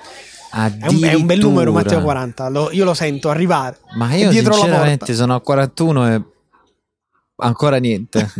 è 0.50 0.86
un, 0.88 1.02
è 1.02 1.14
un 1.14 1.26
bel 1.26 1.38
numero 1.38 1.72
Matteo 1.72 1.98
Addirittura. 1.98 2.02
40, 2.02 2.48
lo- 2.48 2.70
io 2.72 2.84
lo 2.84 2.94
sento 2.94 3.30
arrivare. 3.30 3.78
Ma 3.96 4.12
io 4.14 4.30
dietro 4.30 4.50
la 4.52 4.58
sinceramente 4.58 5.14
sono 5.14 5.34
a 5.34 5.40
41 5.40 6.14
e 6.14 6.22
ancora 7.36 7.76
niente. 7.78 8.30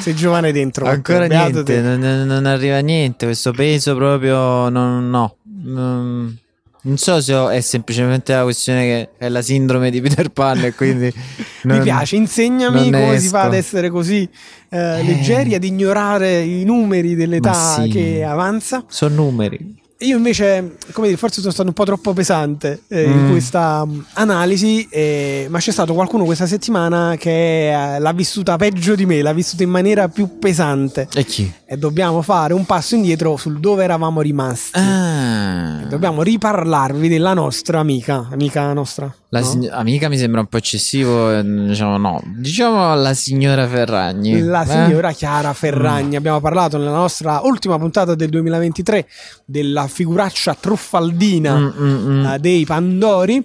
Sei 0.00 0.14
giovane 0.14 0.52
dentro. 0.52 0.86
ancora 0.86 1.26
niente, 1.26 1.62
te. 1.62 1.80
non, 1.80 1.98
non- 2.26 2.46
arriva 2.46 2.78
niente, 2.80 3.24
questo 3.26 3.52
peso 3.52 3.94
proprio 3.96 4.68
non, 4.68 5.08
no. 5.10 5.36
Non, 5.64 6.36
non 6.82 6.96
so 6.98 7.20
se 7.20 7.48
è 7.50 7.60
semplicemente 7.60 8.34
la 8.34 8.42
questione 8.42 8.82
che 8.82 9.08
è 9.16 9.28
la 9.28 9.40
sindrome 9.40 9.90
di 9.90 10.00
Peter 10.00 10.28
Pan 10.30 10.62
e 10.64 10.74
quindi 10.74 11.12
Mi 11.64 11.80
piace, 11.80 12.16
insegnami 12.16 12.90
come 12.90 13.18
si 13.18 13.28
fa 13.28 13.38
esco. 13.38 13.46
ad 13.48 13.54
essere 13.54 13.88
così 13.90 14.28
eh, 14.68 14.78
Eh. 14.98 15.02
leggeri, 15.04 15.54
ad 15.54 15.64
ignorare 15.64 16.40
i 16.40 16.64
numeri 16.64 17.14
dell'età 17.14 17.82
sì. 17.82 17.88
che 17.88 18.24
avanza. 18.24 18.84
Sono 18.88 19.14
numeri. 19.14 19.80
Io 20.02 20.16
invece, 20.16 20.76
come 20.92 21.06
dire, 21.08 21.18
forse 21.18 21.40
sono 21.40 21.52
stato 21.52 21.68
un 21.68 21.74
po' 21.74 21.84
troppo 21.84 22.12
pesante 22.12 22.82
eh, 22.88 23.04
in 23.04 23.26
Mm. 23.26 23.30
questa 23.30 23.84
mm, 23.86 24.00
analisi, 24.14 24.86
eh, 24.90 25.46
ma 25.48 25.58
c'è 25.58 25.70
stato 25.70 25.94
qualcuno 25.94 26.24
questa 26.24 26.46
settimana 26.46 27.14
che 27.18 27.72
eh, 27.94 27.98
l'ha 27.98 28.12
vissuta 28.12 28.56
peggio 28.56 28.94
di 28.94 29.06
me, 29.06 29.22
l'ha 29.22 29.32
vissuta 29.32 29.62
in 29.62 29.70
maniera 29.70 30.08
più 30.08 30.38
pesante 30.38 31.08
E 31.14 31.24
chi? 31.24 31.52
e 31.64 31.76
dobbiamo 31.76 32.20
fare 32.22 32.52
un 32.54 32.64
passo 32.66 32.94
indietro 32.94 33.36
sul 33.36 33.60
dove 33.60 33.84
eravamo 33.84 34.20
rimasti. 34.20 34.78
Ah, 34.78 35.84
Dobbiamo 35.88 36.22
riparlarvi 36.22 37.08
della 37.08 37.34
nostra 37.34 37.78
amica, 37.80 38.28
amica 38.30 38.72
nostra. 38.72 39.14
la 39.28 39.40
no? 39.40 39.44
sign- 39.46 39.68
amica 39.70 40.08
mi 40.08 40.16
sembra 40.18 40.40
un 40.40 40.46
po' 40.46 40.56
eccessivo, 40.56 41.30
eh, 41.36 41.42
diciamo 41.44 41.96
no. 41.98 42.22
Diciamo 42.38 42.94
la 42.94 43.14
signora 43.14 43.66
Ferragni. 43.68 44.40
La 44.40 44.62
eh? 44.62 44.66
signora 44.66 45.12
Chiara 45.12 45.52
Ferragni. 45.52 46.16
Abbiamo 46.16 46.40
parlato 46.40 46.76
nella 46.78 46.90
nostra 46.92 47.40
ultima 47.44 47.78
puntata 47.78 48.14
del 48.14 48.28
2023 48.30 49.06
della 49.44 49.86
figuraccia 49.92 50.54
truffaldina 50.58 51.56
Mm, 51.56 51.68
mm, 51.78 52.06
mm. 52.20 52.26
eh, 52.26 52.38
dei 52.38 52.64
Pandori. 52.64 53.44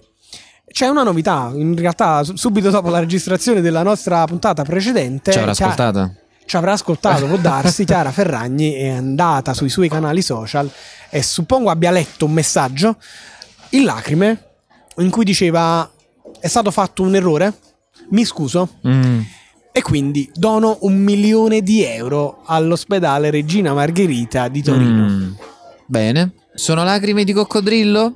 C'è 0.70 0.88
una 0.88 1.04
novità, 1.04 1.52
in 1.56 1.76
realtà 1.78 2.24
su- 2.24 2.36
subito 2.36 2.70
dopo 2.70 2.90
la 2.90 3.00
registrazione 3.00 3.62
della 3.62 3.84
nostra 3.84 4.26
puntata 4.26 4.64
precedente 4.64 5.32
Ci 5.32 5.38
avrà 5.40 5.54
Chia- 5.54 5.66
ascoltato? 5.66 6.14
ci 6.46 6.56
avrà 6.56 6.72
ascoltato, 6.74 7.26
può 7.28 7.36
darsi, 7.38 7.84
Chiara 7.84 8.12
Ferragni 8.12 8.72
è 8.74 8.90
andata 8.90 9.54
sui 9.54 9.70
suoi 9.70 9.90
canali 9.90 10.22
social 10.22 10.70
e 11.10 11.22
suppongo 11.22 11.70
abbia 11.70 11.92
letto 11.92 12.26
un 12.26 12.32
messaggio 12.32 12.96
in 13.72 13.84
lacrime 13.84 14.44
in 14.98 15.10
cui 15.10 15.26
diceva 15.26 15.90
è 16.40 16.48
stato 16.48 16.72
fatto 16.72 17.02
un 17.04 17.16
errore, 17.16 17.54
mi 18.12 18.24
scuso, 18.24 18.76
Mm. 18.88 19.20
e 19.74 19.82
quindi 19.82 20.30
dono 20.34 20.78
un 20.82 20.96
milione 20.98 21.62
di 21.62 21.84
euro 21.84 22.44
all'ospedale 22.46 23.30
Regina 23.30 23.74
Margherita 23.74 24.48
di 24.48 24.62
Torino. 24.64 25.04
Mm. 25.10 25.32
Bene. 25.88 26.34
Sono 26.54 26.84
lacrime 26.84 27.24
di 27.24 27.34
coccodrillo? 27.34 28.16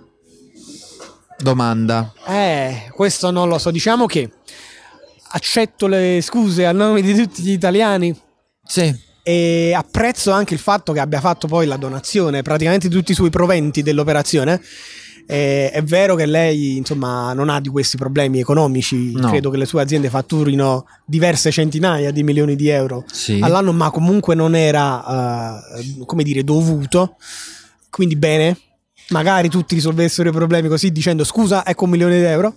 Domanda. 1.40 2.14
Eh, 2.28 2.92
questo 2.94 3.32
non 3.32 3.48
lo 3.50 3.58
so. 3.58 3.72
Diciamo 3.72 4.06
che 4.06 4.30
accetto 5.34 5.88
le 5.88 6.20
scuse 6.22 6.66
a 6.66 6.72
nome 6.72 7.02
di 7.02 7.16
tutti 7.16 7.42
gli 7.42 7.52
italiani 7.52 8.16
Sì. 8.66 8.94
e 9.24 9.74
apprezzo 9.76 10.32
anche 10.32 10.54
il 10.54 10.60
fatto 10.60 10.92
che 10.94 11.00
abbia 11.00 11.20
fatto 11.22 11.48
poi 11.48 11.66
la 11.66 11.78
donazione, 11.78 12.42
praticamente 12.42 12.90
tutti 12.90 13.14
i 13.14 13.16
suoi 13.16 13.30
proventi 13.30 13.82
dell'operazione. 13.82 14.62
Eh, 15.28 15.72
è 15.72 15.82
vero 15.84 16.16
che 16.16 16.26
lei, 16.26 16.76
insomma, 16.76 17.32
non 17.32 17.48
ha 17.48 17.62
di 17.62 17.70
questi 17.70 17.96
problemi 17.96 18.40
economici. 18.40 19.14
No. 19.14 19.30
Credo 19.30 19.50
che 19.50 19.58
le 19.58 19.66
sue 19.66 19.82
aziende 19.82 20.10
fatturino 20.10 20.86
diverse 21.06 21.52
centinaia 21.52 22.12
di 22.12 22.22
milioni 22.24 22.56
di 22.58 22.68
euro 22.68 23.06
Sì. 23.10 23.40
all'anno, 23.42 23.72
ma 23.72 23.90
comunque 23.92 24.36
non 24.36 24.56
era, 24.56 25.64
eh, 25.78 26.04
come 26.06 26.24
dire, 26.24 26.44
dovuto. 26.44 27.16
Quindi 27.92 28.16
bene, 28.16 28.58
magari 29.10 29.50
tutti 29.50 29.76
risolvessero 29.76 30.30
i 30.30 30.32
problemi 30.32 30.70
così 30.70 30.92
dicendo 30.92 31.26
scusa, 31.26 31.66
ecco 31.66 31.84
un 31.84 31.90
milione 31.92 32.18
di 32.18 32.26
euro. 32.26 32.56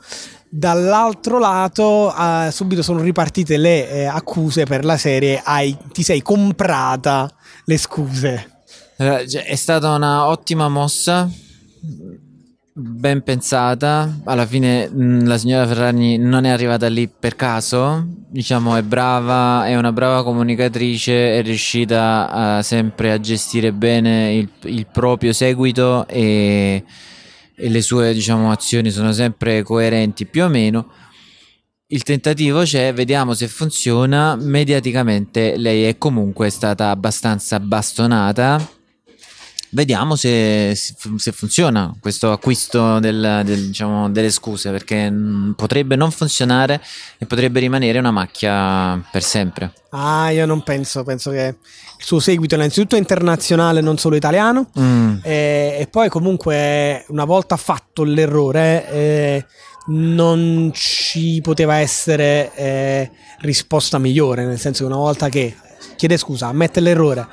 Dall'altro 0.49 1.41
lato, 1.41 2.15
eh, 2.17 2.51
subito 2.53 2.83
sono 2.83 3.01
ripartite 3.01 3.57
le 3.57 3.91
eh, 3.91 4.05
accuse 4.05 4.65
per 4.65 4.85
la 4.85 4.97
serie 4.97 5.43
hai, 5.45 5.77
ti 5.93 6.05
sei 6.05 6.23
comprata 6.23 7.29
le 7.65 7.77
scuse. 7.77 8.63
Eh, 8.97 9.29
cioè, 9.29 9.43
È 9.43 9.57
stata 9.57 9.93
una 9.93 10.29
ottima 10.29 10.69
mossa, 10.69 11.29
ben 12.77 13.23
pensata. 13.23 14.21
Alla 14.25 14.47
fine 14.47 14.89
mh, 14.89 15.27
la 15.27 15.39
signora 15.39 15.67
Ferragni 15.67 16.17
non 16.19 16.45
è 16.45 16.51
arrivata 16.51 16.89
lì 16.89 17.09
per 17.09 17.37
caso. 17.37 18.05
Diciamo, 18.29 18.77
è 18.77 18.83
brava, 18.83 19.67
è 19.67 19.77
una 19.77 19.93
brava 19.93 20.25
comunicatrice, 20.25 21.39
è 21.39 21.43
riuscita 21.43 22.29
a- 22.31 22.63
sempre 22.63 23.13
a 23.13 23.21
gestire 23.21 23.73
bene 23.73 24.35
il, 24.35 24.49
il 24.65 24.87
proprio 24.91 25.33
seguito 25.33 26.07
e, 26.09 26.83
e 27.55 27.69
le 27.69 27.81
sue, 27.83 28.13
diciamo, 28.13 28.51
azioni 28.51 28.91
sono 28.91 29.13
sempre 29.13 29.63
coerenti 29.63 30.27
più 30.27 30.45
o 30.45 30.49
meno. 30.49 30.91
il 31.89 32.03
tentativo 32.03 32.63
c'è, 32.63 32.93
vediamo 32.93 33.35
se 33.35 33.47
funziona. 33.49 34.35
Mediaticamente 34.37 35.57
lei 35.57 35.85
è 35.85 35.97
comunque 35.99 36.51
stata 36.51 36.91
abbastanza 36.91 37.61
bastonata. 37.61 38.59
Vediamo 39.75 40.15
se, 40.15 40.73
se 40.75 41.33
funziona 41.33 41.93
questo 41.99 42.31
acquisto 42.31 43.01
del, 43.01 43.43
del, 43.45 43.67
diciamo, 43.67 44.09
delle 44.09 44.31
scuse, 44.31 44.71
perché 44.71 45.11
mm, 45.11 45.51
potrebbe 45.53 45.97
non 45.97 46.13
funzionare 46.13 46.81
e 47.19 47.27
potrebbe 47.27 47.59
rimanere 47.59 47.99
una 47.99 48.13
macchia 48.13 49.03
per 49.11 49.25
sempre. 49.25 49.73
Ah, 49.91 50.31
io 50.31 50.47
non 50.47 50.63
penso, 50.63 51.03
penso 51.03 51.31
che 51.33 51.57
il 51.99 52.05
suo 52.05 52.21
seguito 52.21 52.55
innanzitutto 52.55 52.95
è 52.95 52.99
internazionale, 52.99 53.81
non 53.81 53.99
solo 53.99 54.15
italiano, 54.15 54.71
Mm. 54.79 55.17
e, 55.23 55.77
e 55.81 55.89
poi 55.91 56.09
comunque 56.09 57.05
una 57.09 57.25
volta 57.25 57.57
fatto 57.57 58.05
l'errore 58.05 58.89
eh, 58.91 59.47
non 59.87 60.71
ci 60.73 61.41
poteva 61.43 61.77
essere 61.77 62.53
eh, 62.55 63.11
risposta 63.41 63.99
migliore, 63.99 64.45
nel 64.47 64.59
senso 64.61 64.85
che 64.85 64.93
una 64.93 65.01
volta 65.01 65.29
che 65.29 65.57
chiede 65.97 66.17
scusa, 66.17 66.47
ammette 66.47 66.79
l'errore, 66.81 67.27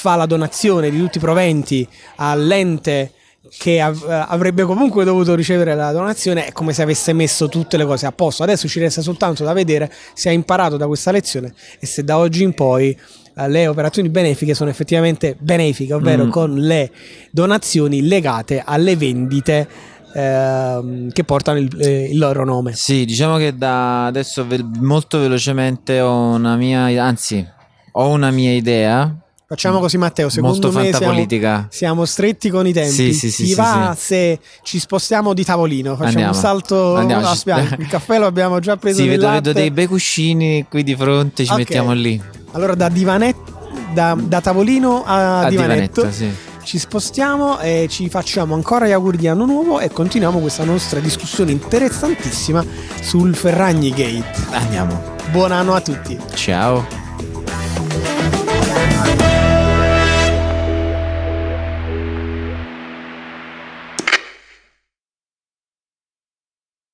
fa 0.00 0.14
la 0.14 0.26
donazione 0.26 0.90
di 0.90 0.98
tutti 1.00 1.18
i 1.18 1.20
proventi 1.20 1.84
all'ente 2.16 3.10
che 3.58 3.80
av- 3.80 4.04
avrebbe 4.28 4.62
comunque 4.62 5.04
dovuto 5.04 5.34
ricevere 5.34 5.74
la 5.74 5.90
donazione 5.90 6.46
è 6.46 6.52
come 6.52 6.72
se 6.72 6.82
avesse 6.82 7.12
messo 7.12 7.48
tutte 7.48 7.76
le 7.76 7.84
cose 7.84 8.06
a 8.06 8.12
posto. 8.12 8.44
Adesso 8.44 8.68
ci 8.68 8.78
resta 8.78 9.02
soltanto 9.02 9.42
da 9.42 9.52
vedere 9.52 9.90
se 10.14 10.28
ha 10.28 10.32
imparato 10.32 10.76
da 10.76 10.86
questa 10.86 11.10
lezione 11.10 11.52
e 11.80 11.86
se 11.86 12.04
da 12.04 12.16
oggi 12.16 12.44
in 12.44 12.54
poi 12.54 12.96
eh, 13.36 13.48
le 13.48 13.66
operazioni 13.66 14.08
benefiche 14.08 14.54
sono 14.54 14.70
effettivamente 14.70 15.34
benefiche, 15.36 15.94
ovvero 15.94 16.26
Mm. 16.26 16.30
con 16.30 16.54
le 16.54 16.92
donazioni 17.32 18.06
legate 18.06 18.62
alle 18.64 18.94
vendite 18.94 19.66
ehm, 20.14 21.10
che 21.10 21.24
portano 21.24 21.58
il, 21.58 21.68
eh, 21.80 22.10
il 22.10 22.18
loro 22.18 22.44
nome. 22.44 22.74
Sì, 22.74 23.04
diciamo 23.04 23.36
che 23.36 23.56
da 23.56 24.06
adesso 24.06 24.46
ve- 24.46 24.64
molto 24.78 25.18
velocemente 25.18 26.00
ho 26.00 26.34
una 26.34 26.54
mia, 26.54 26.84
anzi, 27.02 27.44
ho 27.92 28.08
una 28.10 28.30
mia 28.30 28.52
idea 28.52 29.12
Facciamo 29.50 29.78
così 29.80 29.96
Matteo, 29.96 30.28
secondo 30.28 30.52
molto 30.60 30.66
me 30.78 30.82
siamo, 30.90 30.98
fantapolitica. 30.98 31.68
siamo 31.70 32.04
stretti 32.04 32.50
con 32.50 32.66
i 32.66 32.72
tempi. 32.74 32.92
Sì, 32.92 33.12
sì, 33.14 33.30
sì, 33.30 33.42
Ti 33.44 33.48
sì, 33.48 33.54
va 33.54 33.94
sì. 33.96 34.04
se 34.04 34.38
ci 34.62 34.78
spostiamo 34.78 35.32
di 35.32 35.42
tavolino, 35.42 35.92
facciamo 35.92 36.08
Andiamo. 36.08 36.32
un 36.32 36.38
salto 36.38 36.96
Andiamo, 36.96 37.26
a 37.26 37.34
ci-. 37.34 37.50
Il 37.78 37.86
caffè 37.88 38.18
lo 38.18 38.26
abbiamo 38.26 38.58
già 38.60 38.76
preso 38.76 39.00
Sì, 39.00 39.08
vedo, 39.08 39.30
vedo 39.30 39.54
dei 39.54 39.70
bei 39.70 39.86
cuscini 39.86 40.66
qui 40.68 40.82
di 40.82 40.94
fronte, 40.94 41.46
ci 41.46 41.50
Ok. 41.50 41.58
mettiamo 41.60 41.92
lì. 41.94 42.20
Allora 42.52 42.74
da 42.74 42.90
divanetto 42.90 43.56
da, 43.94 44.14
da 44.20 44.42
tavolino 44.42 45.02
a, 45.06 45.40
A 45.40 45.48
divanetto, 45.48 46.02
divanetto, 46.02 46.12
sì. 46.12 46.30
ci 46.64 46.78
spostiamo 46.78 47.58
e 47.60 47.86
ci 47.88 48.10
facciamo 48.10 48.54
ancora 48.54 48.86
gli 48.86 48.92
auguri 48.92 49.16
di 49.16 49.28
anno 49.28 49.46
nuovo 49.46 49.80
e 49.80 49.88
continuiamo 49.90 50.40
questa 50.40 50.64
nostra 50.64 51.00
discussione 51.00 51.52
interessantissima 51.52 52.62
sul 53.00 53.34
Ferragni 53.34 53.88
Gate. 53.92 54.26
Andiamo. 54.50 55.16
Buon 55.30 55.52
anno 55.52 55.72
a 55.72 55.80
tutti. 55.80 56.18
Ciao. 56.34 57.07